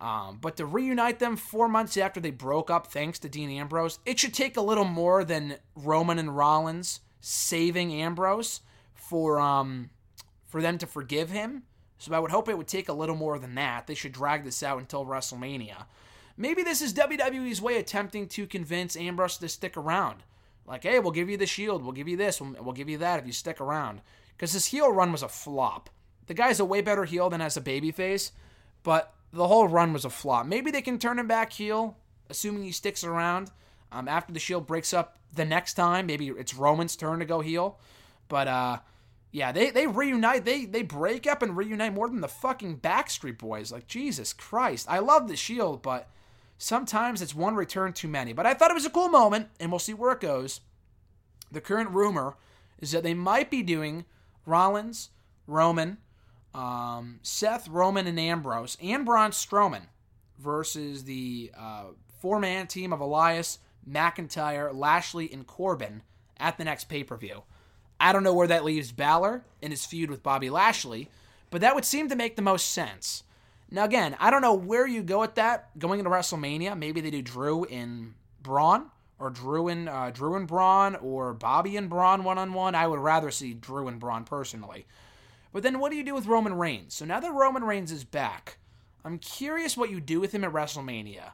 [0.00, 4.00] Um, but to reunite them four months after they broke up, thanks to Dean Ambrose,
[4.04, 8.60] it should take a little more than Roman and Rollins saving Ambrose
[8.92, 9.90] for um,
[10.44, 11.62] for them to forgive him.
[11.98, 13.86] So I would hope it would take a little more than that.
[13.86, 15.86] They should drag this out until WrestleMania.
[16.36, 20.24] Maybe this is WWE's way attempting to convince Ambrose to stick around.
[20.66, 23.20] Like, hey, we'll give you the shield, we'll give you this, we'll, give you that
[23.20, 24.00] if you stick around.
[24.36, 25.90] Because his heel run was a flop.
[26.26, 28.32] The guy's a way better heel than as a babyface,
[28.82, 30.46] but the whole run was a flop.
[30.46, 31.98] Maybe they can turn him back heel,
[32.30, 33.50] assuming he sticks around.
[33.92, 37.40] Um, after the Shield breaks up the next time, maybe it's Roman's turn to go
[37.40, 37.78] heel.
[38.28, 38.78] But uh,
[39.34, 40.44] yeah, they they reunite.
[40.44, 43.72] They they break up and reunite more than the fucking Backstreet Boys.
[43.72, 46.08] Like Jesus Christ, I love the Shield, but
[46.56, 48.32] sometimes it's one return too many.
[48.32, 50.60] But I thought it was a cool moment, and we'll see where it goes.
[51.50, 52.36] The current rumor
[52.78, 54.04] is that they might be doing
[54.46, 55.10] Rollins,
[55.48, 55.98] Roman,
[56.54, 59.88] um, Seth, Roman, and Ambrose, and Braun Strowman
[60.38, 61.86] versus the uh,
[62.20, 66.02] four man team of Elias, McIntyre, Lashley, and Corbin
[66.38, 67.42] at the next pay per view.
[68.00, 71.08] I don't know where that leaves Balor in his feud with Bobby Lashley,
[71.50, 73.22] but that would seem to make the most sense.
[73.70, 76.78] Now, again, I don't know where you go with that going into WrestleMania.
[76.78, 78.86] Maybe they do Drew in Braun,
[79.18, 82.74] or Drew and uh, Drew and Braun, or Bobby and Braun one on one.
[82.74, 84.86] I would rather see Drew and Braun personally.
[85.52, 86.94] But then what do you do with Roman Reigns?
[86.94, 88.58] So now that Roman Reigns is back,
[89.04, 91.32] I'm curious what you do with him at WrestleMania.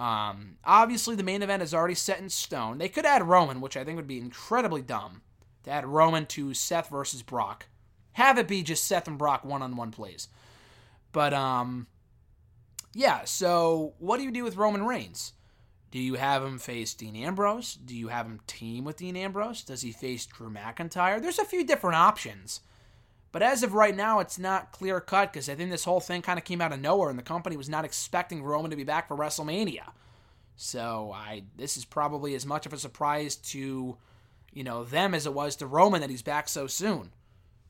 [0.00, 2.78] Um, obviously, the main event is already set in stone.
[2.78, 5.22] They could add Roman, which I think would be incredibly dumb.
[5.66, 7.66] Add Roman to Seth versus Brock.
[8.12, 10.28] Have it be just Seth and Brock one on one, please.
[11.12, 11.86] But um,
[12.94, 13.24] yeah.
[13.24, 15.32] So what do you do with Roman Reigns?
[15.90, 17.74] Do you have him face Dean Ambrose?
[17.74, 19.62] Do you have him team with Dean Ambrose?
[19.62, 21.20] Does he face Drew McIntyre?
[21.20, 22.60] There's a few different options.
[23.30, 26.22] But as of right now, it's not clear cut because I think this whole thing
[26.22, 28.84] kind of came out of nowhere and the company was not expecting Roman to be
[28.84, 29.90] back for WrestleMania.
[30.56, 33.96] So I this is probably as much of a surprise to,
[34.52, 37.10] you know, them as it was to Roman that he's back so soon.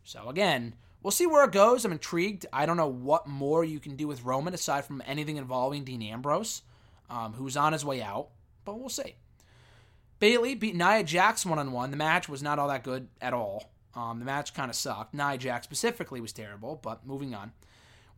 [0.05, 1.85] So again, we'll see where it goes.
[1.85, 2.47] I'm intrigued.
[2.53, 6.03] I don't know what more you can do with Roman aside from anything involving Dean
[6.03, 6.62] Ambrose,
[7.11, 8.29] um, who's on his way out,
[8.64, 9.16] but we'll see.
[10.18, 11.91] Bayley beat Nia Jax one on one.
[11.91, 13.70] The match was not all that good at all.
[13.95, 15.14] Um, the match kind of sucked.
[15.14, 17.53] Nia Jax specifically was terrible, but moving on.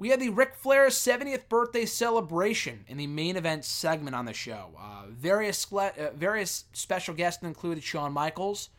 [0.00, 4.32] We had the Ric Flair 70th birthday celebration in the main event segment on the
[4.32, 4.70] show.
[4.80, 8.70] Uh, various uh, various special guests included Shawn Michaels,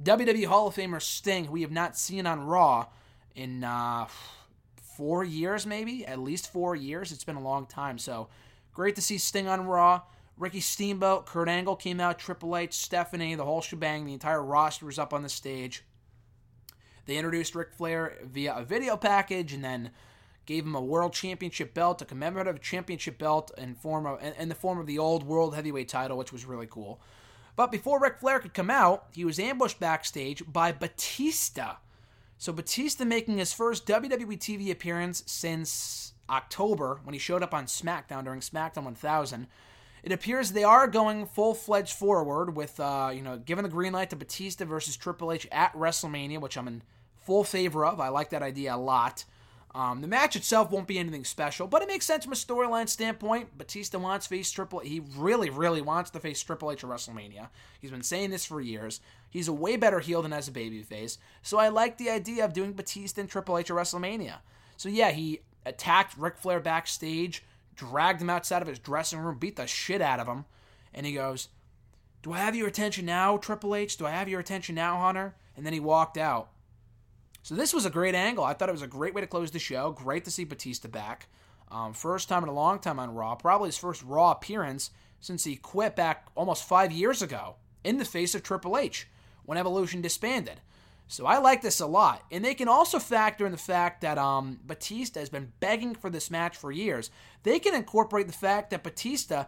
[0.00, 2.86] WWE Hall of Famer Sting, who we have not seen on Raw
[3.34, 4.06] in uh,
[4.96, 7.10] four years, maybe at least four years.
[7.10, 8.28] It's been a long time, so
[8.72, 10.02] great to see Sting on Raw.
[10.36, 14.06] Ricky Steamboat, Kurt Angle came out, Triple H, Stephanie, the whole shebang.
[14.06, 15.82] The entire roster was up on the stage.
[17.06, 19.90] They introduced Ric Flair via a video package and then
[20.48, 24.54] gave him a world championship belt, a commemorative championship belt in form of in the
[24.54, 27.00] form of the old world heavyweight title, which was really cool.
[27.54, 31.76] But before Ric Flair could come out, he was ambushed backstage by Batista.
[32.38, 37.66] So Batista making his first WWE TV appearance since October when he showed up on
[37.66, 39.48] SmackDown during SmackDown 1000.
[40.02, 43.92] It appears they are going full fledged forward with, uh, you know, giving the green
[43.92, 46.82] light to Batista versus Triple H at WrestleMania, which I'm in
[47.16, 48.00] full favor of.
[48.00, 49.24] I like that idea a lot.
[49.78, 52.88] Um, the match itself won't be anything special, but it makes sense from a storyline
[52.88, 53.56] standpoint.
[53.56, 54.80] Batista wants to face Triple.
[54.82, 54.88] H.
[54.88, 57.50] He really, really wants to face Triple H at WrestleMania.
[57.80, 59.00] He's been saying this for years.
[59.30, 61.18] He's a way better heel than as a babyface.
[61.42, 64.38] So I like the idea of doing Batista and Triple H at WrestleMania.
[64.76, 67.44] So yeah, he attacked Ric Flair backstage,
[67.76, 70.44] dragged him outside of his dressing room, beat the shit out of him,
[70.92, 71.50] and he goes,
[72.22, 73.96] "Do I have your attention now, Triple H?
[73.96, 76.50] Do I have your attention now, Hunter?" And then he walked out.
[77.48, 78.44] So this was a great angle.
[78.44, 79.90] I thought it was a great way to close the show.
[79.90, 81.28] Great to see Batista back.
[81.70, 83.36] Um, first time in a long time on Raw.
[83.36, 88.04] Probably his first Raw appearance since he quit back almost five years ago in the
[88.04, 89.08] face of Triple H
[89.46, 90.60] when Evolution disbanded.
[91.06, 92.22] So I like this a lot.
[92.30, 96.10] And they can also factor in the fact that um, Batista has been begging for
[96.10, 97.10] this match for years.
[97.44, 99.46] They can incorporate the fact that Batista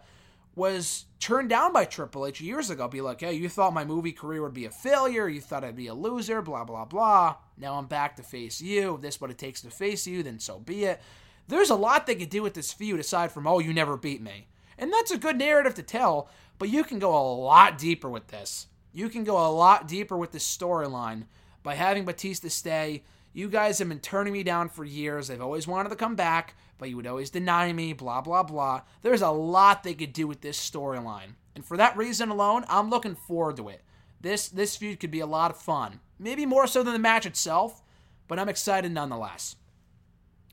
[0.55, 2.87] was turned down by Triple H years ago.
[2.87, 5.27] Be like, hey, you thought my movie career would be a failure.
[5.27, 7.35] You thought I'd be a loser, blah, blah, blah.
[7.61, 8.95] Now I'm back to face you.
[8.95, 11.01] If this is what it takes to face you, then so be it.
[11.47, 14.21] There's a lot they could do with this feud aside from, oh, you never beat
[14.21, 14.47] me.
[14.77, 18.27] And that's a good narrative to tell, but you can go a lot deeper with
[18.27, 18.67] this.
[18.93, 21.25] You can go a lot deeper with this storyline
[21.63, 23.03] by having Batista stay
[23.33, 25.29] you guys have been turning me down for years.
[25.29, 28.81] I've always wanted to come back, but you would always deny me, blah, blah, blah.
[29.01, 31.35] There's a lot they could do with this storyline.
[31.55, 33.83] And for that reason alone, I'm looking forward to it.
[34.19, 35.99] This this feud could be a lot of fun.
[36.21, 37.81] Maybe more so than the match itself,
[38.27, 39.55] but I'm excited nonetheless.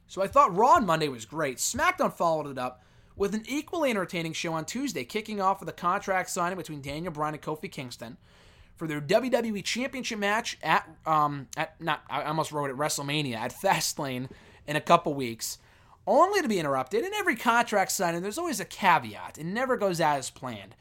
[0.06, 1.58] So I thought Raw on Monday was great.
[1.58, 2.82] SmackDown followed it up
[3.14, 7.12] with an equally entertaining show on Tuesday, kicking off with a contract signing between Daniel
[7.12, 8.16] Bryan and Kofi Kingston
[8.76, 13.52] for their WWE Championship match at um at not I almost wrote it WrestleMania at
[13.62, 14.30] Fastlane
[14.66, 15.58] in a couple weeks,
[16.06, 17.04] only to be interrupted.
[17.04, 19.36] In every contract signing, there's always a caveat.
[19.36, 20.74] It never goes as planned.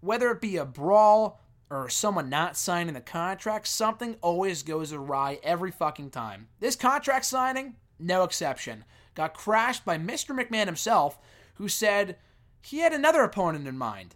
[0.00, 1.41] Whether it be a brawl
[1.72, 6.48] or someone not signing the contract, something always goes awry every fucking time.
[6.60, 10.38] This contract signing, no exception, got crashed by Mr.
[10.38, 11.18] McMahon himself,
[11.54, 12.18] who said
[12.60, 14.14] he had another opponent in mind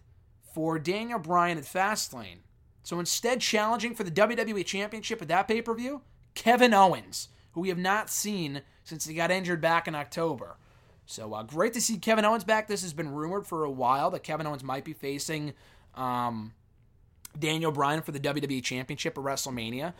[0.53, 2.41] for Daniel Bryan at Fastlane.
[2.83, 6.03] So instead, challenging for the WWE Championship at that pay per view,
[6.35, 10.57] Kevin Owens, who we have not seen since he got injured back in October.
[11.07, 12.67] So uh, great to see Kevin Owens back.
[12.67, 15.53] This has been rumored for a while that Kevin Owens might be facing
[15.95, 16.53] um,
[17.39, 19.93] Daniel Bryan for the WWE Championship at WrestleMania.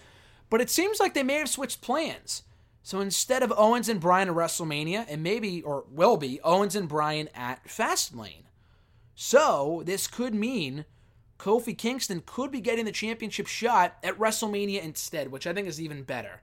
[0.50, 2.44] But it seems like they may have switched plans.
[2.84, 6.88] So instead of Owens and Bryan at WrestleMania, and maybe, or will be, Owens and
[6.88, 8.44] Bryan at Fastlane.
[9.14, 10.86] So this could mean
[11.38, 15.82] Kofi Kingston could be getting the championship shot at WrestleMania instead, which I think is
[15.82, 16.42] even better.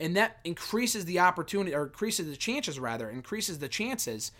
[0.00, 4.32] And that increases the opportunity, or increases the chances, rather, increases the chances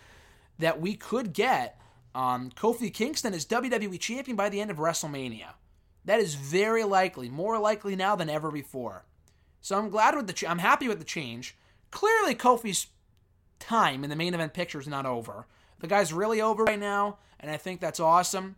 [0.59, 1.79] that we could get
[2.13, 5.53] um, Kofi Kingston as WWE champion by the end of WrestleMania.
[6.05, 9.05] That is very likely, more likely now than ever before.
[9.61, 11.57] So I'm glad with the, ch- I'm happy with the change.
[11.91, 12.87] Clearly, Kofi's
[13.59, 15.47] time in the main event picture is not over.
[15.79, 18.55] The guy's really over right now, and I think that's awesome.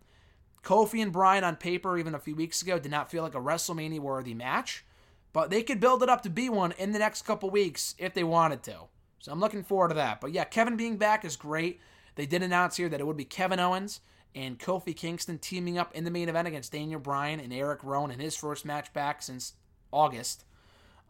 [0.62, 3.40] Kofi and Bryan on paper, even a few weeks ago, did not feel like a
[3.40, 4.84] WrestleMania worthy match.
[5.32, 8.14] but they could build it up to be one in the next couple weeks if
[8.14, 8.76] they wanted to.
[9.20, 10.20] So I'm looking forward to that.
[10.20, 11.80] But yeah, Kevin being back is great.
[12.14, 14.00] They did announce here that it would be Kevin Owens
[14.34, 18.10] and Kofi Kingston teaming up in the main event against Daniel Bryan and Eric Rowan
[18.10, 19.54] in his first match back since
[19.90, 20.44] August.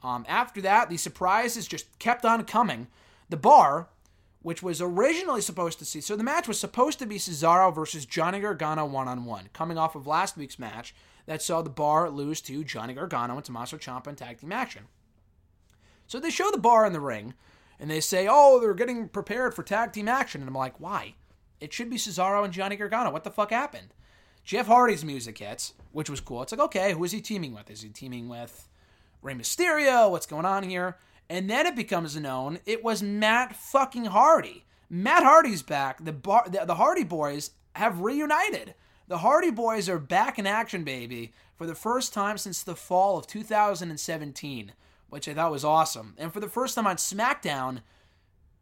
[0.03, 2.87] Um, after that, the surprises just kept on coming.
[3.29, 3.89] The bar,
[4.43, 8.07] which was originally supposed to see, so the match was supposed to be Cesaro versus
[8.07, 10.95] Johnny Gargano one on one, coming off of last week's match
[11.27, 14.85] that saw the bar lose to Johnny Gargano and Tommaso Ciampa in tag team action.
[16.07, 17.35] So they show the bar in the ring,
[17.79, 21.17] and they say, "Oh, they're getting prepared for tag team action," and I'm like, "Why?
[21.61, 23.11] It should be Cesaro and Johnny Gargano.
[23.11, 23.95] What the fuck happened?"
[24.49, 26.41] Jeff Hardy's music hits, which was cool.
[26.41, 27.71] It's like, okay, who is he teaming with?
[27.71, 28.67] Is he teaming with
[29.21, 30.11] Rey Mysterio?
[30.11, 30.97] What's going on here?
[31.29, 34.65] And then it becomes known it was Matt fucking Hardy.
[34.89, 36.03] Matt Hardy's back.
[36.03, 38.75] The bar, the, the Hardy Boys have reunited.
[39.07, 43.19] The Hardy Boys are back in action, baby, for the first time since the fall
[43.19, 44.73] of 2017,
[45.11, 46.15] which I thought was awesome.
[46.17, 47.81] And for the first time on SmackDown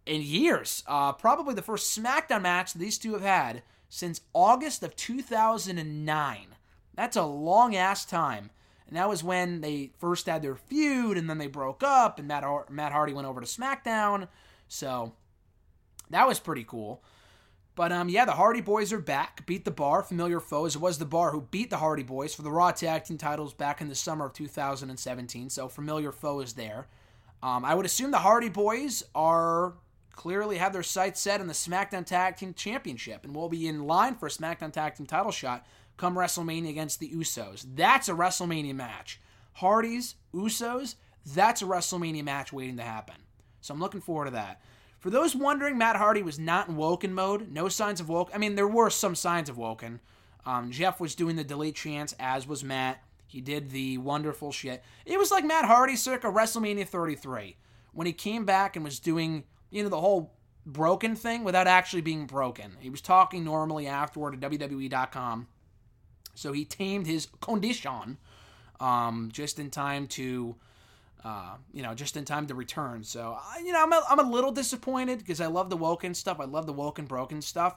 [0.06, 4.96] in years, uh, probably the first SmackDown match these two have had since August of
[4.96, 6.46] 2009.
[6.94, 8.50] That's a long ass time.
[8.88, 12.28] And that was when they first had their feud, and then they broke up, and
[12.28, 14.28] Matt, Matt Hardy went over to SmackDown.
[14.68, 15.12] So
[16.10, 17.02] that was pretty cool.
[17.74, 19.44] But um, yeah, the Hardy Boys are back.
[19.44, 20.76] Beat the Bar, familiar foes.
[20.76, 23.52] It was the Bar who beat the Hardy Boys for the Raw Tag Team titles
[23.52, 25.50] back in the summer of 2017.
[25.50, 26.86] So familiar foes is there.
[27.42, 29.74] Um, I would assume the Hardy Boys are
[30.16, 33.86] clearly have their sights set on the SmackDown Tag Team Championship and will be in
[33.86, 35.64] line for a SmackDown Tag Team title shot
[35.96, 37.64] come WrestleMania against the Usos.
[37.74, 39.20] That's a WrestleMania match.
[39.54, 43.16] Hardys, Usos, that's a WrestleMania match waiting to happen.
[43.60, 44.60] So I'm looking forward to that.
[44.98, 47.50] For those wondering, Matt Hardy was not in Woken mode.
[47.52, 48.34] No signs of Woken.
[48.34, 50.00] I mean, there were some signs of Woken.
[50.44, 53.02] Um, Jeff was doing the delete chance, as was Matt.
[53.26, 54.82] He did the wonderful shit.
[55.04, 57.56] It was like Matt Hardy circa WrestleMania 33
[57.92, 59.44] when he came back and was doing,
[59.76, 62.76] you know, the whole broken thing without actually being broken.
[62.80, 65.46] He was talking normally afterward at WWE.com
[66.36, 68.18] so he tamed his condition
[68.78, 70.54] um, just in time to,
[71.24, 73.02] uh, you know, just in time to return.
[73.02, 76.38] So, you know, I'm a, I'm a little disappointed because I love the Woken stuff.
[76.38, 77.76] I love the Woken Broken stuff.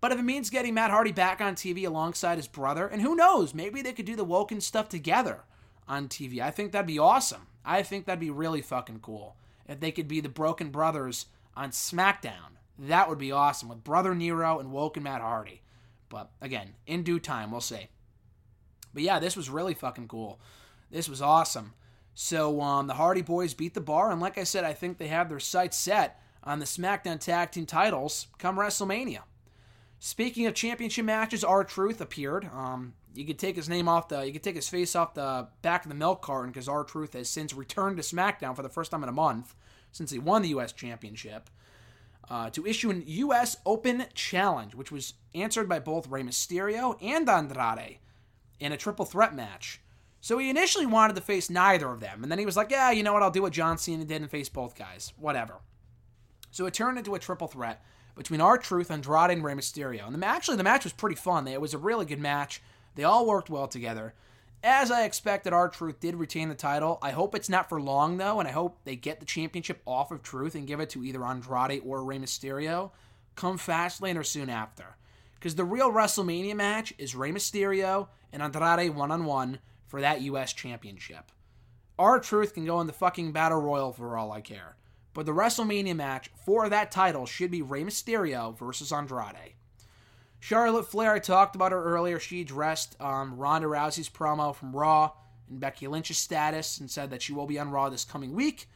[0.00, 3.16] But if it means getting Matt Hardy back on TV alongside his brother, and who
[3.16, 5.40] knows, maybe they could do the Woken stuff together
[5.88, 6.40] on TV.
[6.40, 7.48] I think that'd be awesome.
[7.64, 9.36] I think that'd be really fucking cool.
[9.68, 11.26] If they could be the Broken Brothers
[11.58, 15.60] on SmackDown, that would be awesome with Brother Nero and Woken Matt Hardy.
[16.08, 17.88] But again, in due time, we'll see.
[18.94, 20.40] But yeah, this was really fucking cool.
[20.90, 21.74] This was awesome.
[22.14, 25.08] So um, the Hardy Boys beat the bar, and like I said, I think they
[25.08, 29.22] have their sights set on the SmackDown Tag Team titles come WrestleMania.
[29.98, 32.48] Speaking of championship matches, R-Truth appeared.
[32.54, 35.48] Um, you could take his name off the, you could take his face off the
[35.62, 38.92] back of the milk carton because R-Truth has since returned to SmackDown for the first
[38.92, 39.56] time in a month
[39.98, 40.72] since he won the U.S.
[40.72, 41.50] Championship.
[42.30, 43.56] Uh, to issue an U.S.
[43.66, 47.98] Open challenge, which was answered by both Rey Mysterio and Andrade
[48.60, 49.80] in a triple threat match.
[50.20, 52.92] So he initially wanted to face neither of them, and then he was like, yeah,
[52.92, 55.12] you know what, I'll do what John Cena did and face both guys.
[55.16, 55.54] Whatever.
[56.52, 57.84] So it turned into a triple threat
[58.14, 60.06] between R-Truth, Andrade, and Rey Mysterio.
[60.06, 61.48] And the, actually, the match was pretty fun.
[61.48, 62.62] It was a really good match.
[62.94, 64.14] They all worked well together.
[64.62, 66.98] As I expected, R-Truth did retain the title.
[67.00, 70.10] I hope it's not for long, though, and I hope they get the championship off
[70.10, 72.90] of Truth and give it to either Andrade or Rey Mysterio
[73.36, 74.96] come Fastlane or soon after.
[75.34, 80.22] Because the real WrestleMania match is Rey Mysterio and Andrade one on one for that
[80.22, 80.52] U.S.
[80.52, 81.30] Championship.
[81.96, 84.76] R-Truth can go in the fucking Battle Royal for all I care.
[85.14, 89.54] But the WrestleMania match for that title should be Rey Mysterio versus Andrade.
[90.40, 92.18] Charlotte Flair, I talked about her earlier.
[92.18, 95.12] She addressed um, Ronda Rousey's promo from Raw
[95.48, 98.68] and Becky Lynch's status and said that she will be on Raw this coming week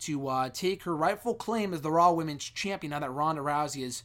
[0.00, 3.82] to uh, take her rightful claim as the Raw Women's Champion now that Ronda Rousey
[3.82, 4.04] has,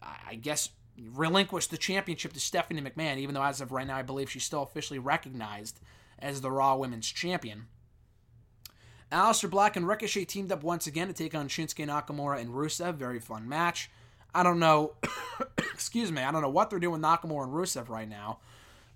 [0.00, 4.02] I guess, relinquished the championship to Stephanie McMahon, even though as of right now, I
[4.02, 5.80] believe she's still officially recognized
[6.18, 7.66] as the Raw Women's Champion.
[9.10, 12.94] Aleister Black and Ricochet teamed up once again to take on Shinsuke Nakamura and Rusev.
[12.94, 13.90] Very fun match.
[14.38, 14.92] I don't know,
[15.58, 18.38] excuse me, I don't know what they're doing with Nakamura and Rusev right now,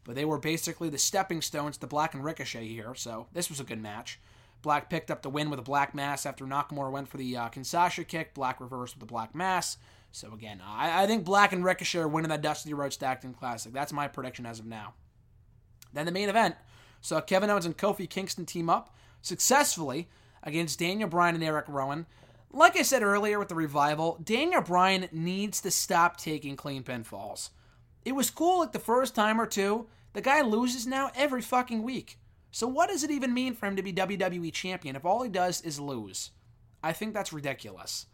[0.04, 3.58] but they were basically the stepping stones to Black and Ricochet here, so this was
[3.58, 4.20] a good match.
[4.62, 7.48] Black picked up the win with a black mass after Nakamura went for the uh,
[7.48, 8.34] Kinshasa kick.
[8.34, 9.78] Black reversed with a black mass.
[10.12, 13.72] So again, I, I think Black and Ricochet are winning that Dusty Tag Team Classic.
[13.72, 14.94] That's my prediction as of now.
[15.92, 16.54] Then the main event
[17.00, 20.08] saw Kevin Owens and Kofi Kingston team up successfully
[20.44, 22.06] against Daniel Bryan and Eric Rowan.
[22.54, 27.48] Like I said earlier with the revival, Daniel Bryan needs to stop taking clean pinfalls.
[28.04, 29.86] It was cool like the first time or two.
[30.12, 32.18] The guy loses now every fucking week.
[32.50, 35.30] So, what does it even mean for him to be WWE champion if all he
[35.30, 36.32] does is lose?
[36.82, 38.04] I think that's ridiculous.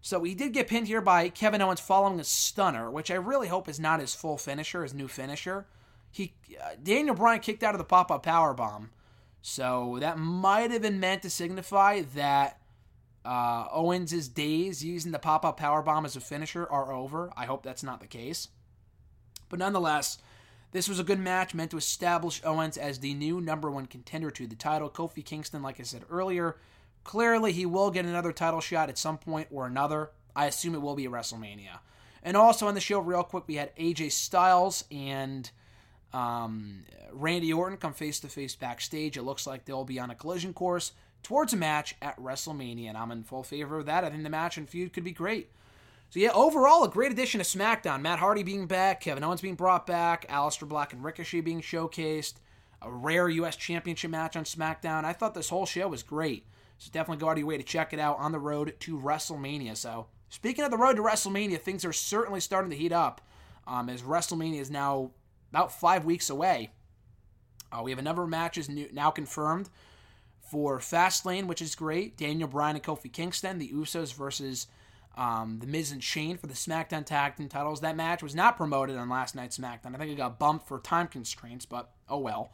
[0.00, 3.46] So, he did get pinned here by Kevin Owens following a stunner, which I really
[3.46, 5.66] hope is not his full finisher, his new finisher.
[6.10, 8.90] He uh, Daniel Bryan kicked out of the pop up power bomb,
[9.40, 12.58] so that might have been meant to signify that
[13.24, 17.32] uh, Owens' days using the pop up power bomb as a finisher are over.
[17.36, 18.48] I hope that's not the case,
[19.48, 20.18] but nonetheless,
[20.72, 24.30] this was a good match meant to establish Owens as the new number one contender
[24.30, 24.88] to the title.
[24.88, 26.56] Kofi Kingston, like I said earlier,
[27.04, 30.10] clearly he will get another title shot at some point or another.
[30.34, 31.78] I assume it will be at WrestleMania.
[32.22, 35.50] And also on the show, real quick, we had AJ Styles and
[36.12, 39.16] um, Randy Orton come face to face backstage.
[39.16, 40.92] It looks like they'll be on a collision course
[41.22, 44.04] towards a match at WrestleMania, and I'm in full favor of that.
[44.04, 45.50] I think the match and feud could be great.
[46.10, 48.02] So yeah, overall, a great addition to SmackDown.
[48.02, 52.34] Matt Hardy being back, Kevin Owens being brought back, Aleister Black and Ricochet being showcased,
[52.82, 53.56] a rare U.S.
[53.56, 55.04] Championship match on SmackDown.
[55.04, 56.46] I thought this whole show was great.
[56.76, 58.98] So definitely go out of your way to check it out on the road to
[58.98, 59.76] WrestleMania.
[59.76, 63.20] So speaking of the road to WrestleMania, things are certainly starting to heat up
[63.66, 65.12] um, as WrestleMania is now
[65.50, 66.72] about five weeks away.
[67.70, 69.70] Uh, we have a number of matches new, now confirmed
[70.52, 72.18] for Fastlane, which is great.
[72.18, 74.66] Daniel Bryan and Kofi Kingston, the Usos versus
[75.16, 77.80] um, the Miz and Shane for the SmackDown Tag Team titles.
[77.80, 79.94] That match was not promoted on last night's SmackDown.
[79.94, 82.52] I think it got bumped for time constraints, but oh well.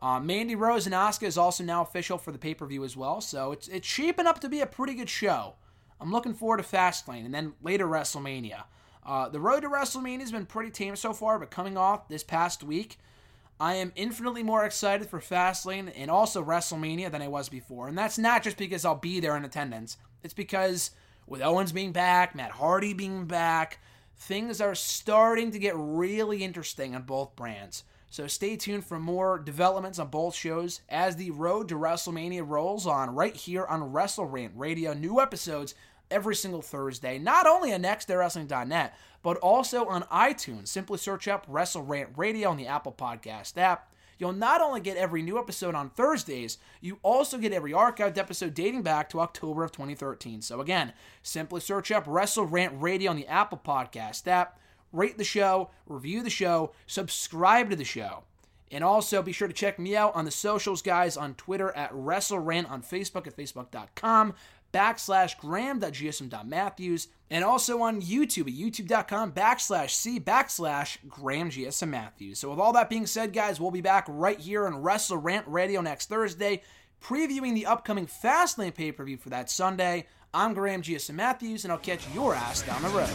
[0.00, 2.96] Uh, Mandy Rose and Asuka is also now official for the pay per view as
[2.96, 5.56] well, so it's it's shaping up to be a pretty good show.
[6.00, 8.64] I'm looking forward to Fastlane and then later WrestleMania.
[9.04, 12.24] Uh, the road to WrestleMania has been pretty tame so far, but coming off this
[12.24, 12.98] past week,
[13.60, 17.88] I am infinitely more excited for Fastlane and also WrestleMania than I was before.
[17.88, 19.96] And that's not just because I'll be there in attendance.
[20.22, 20.90] It's because
[21.26, 23.78] with Owens being back, Matt Hardy being back,
[24.16, 27.84] things are starting to get really interesting on both brands.
[28.10, 32.86] So stay tuned for more developments on both shows as the road to WrestleMania rolls
[32.86, 34.94] on right here on Wrestle Rant Radio.
[34.94, 35.74] New episodes
[36.10, 40.68] every single Thursday, not only on nextdaywrestling.net, but also on iTunes.
[40.68, 43.90] Simply search up Wrestle Rant Radio on the Apple Podcast app.
[44.18, 48.54] You'll not only get every new episode on Thursdays, you also get every archived episode
[48.54, 50.40] dating back to October of 2013.
[50.42, 50.92] So again,
[51.22, 54.58] simply search up Wrestle Rant Radio on the Apple Podcast app,
[54.92, 58.22] rate the show, review the show, subscribe to the show.
[58.70, 61.92] And also be sure to check me out on the socials, guys, on Twitter at
[61.92, 64.34] WrestleRant, on Facebook at Facebook.com
[64.74, 72.40] backslash graham.gsm.matthews, and also on YouTube at youtube.com backslash c backslash graham gsm matthews.
[72.40, 75.46] So with all that being said, guys, we'll be back right here on Wrestle Rant
[75.46, 76.62] Radio next Thursday,
[77.02, 80.06] previewing the upcoming Fastlane pay-per-view for that Sunday.
[80.34, 83.08] I'm Graham GSM Matthews, and I'll catch your ass down the road.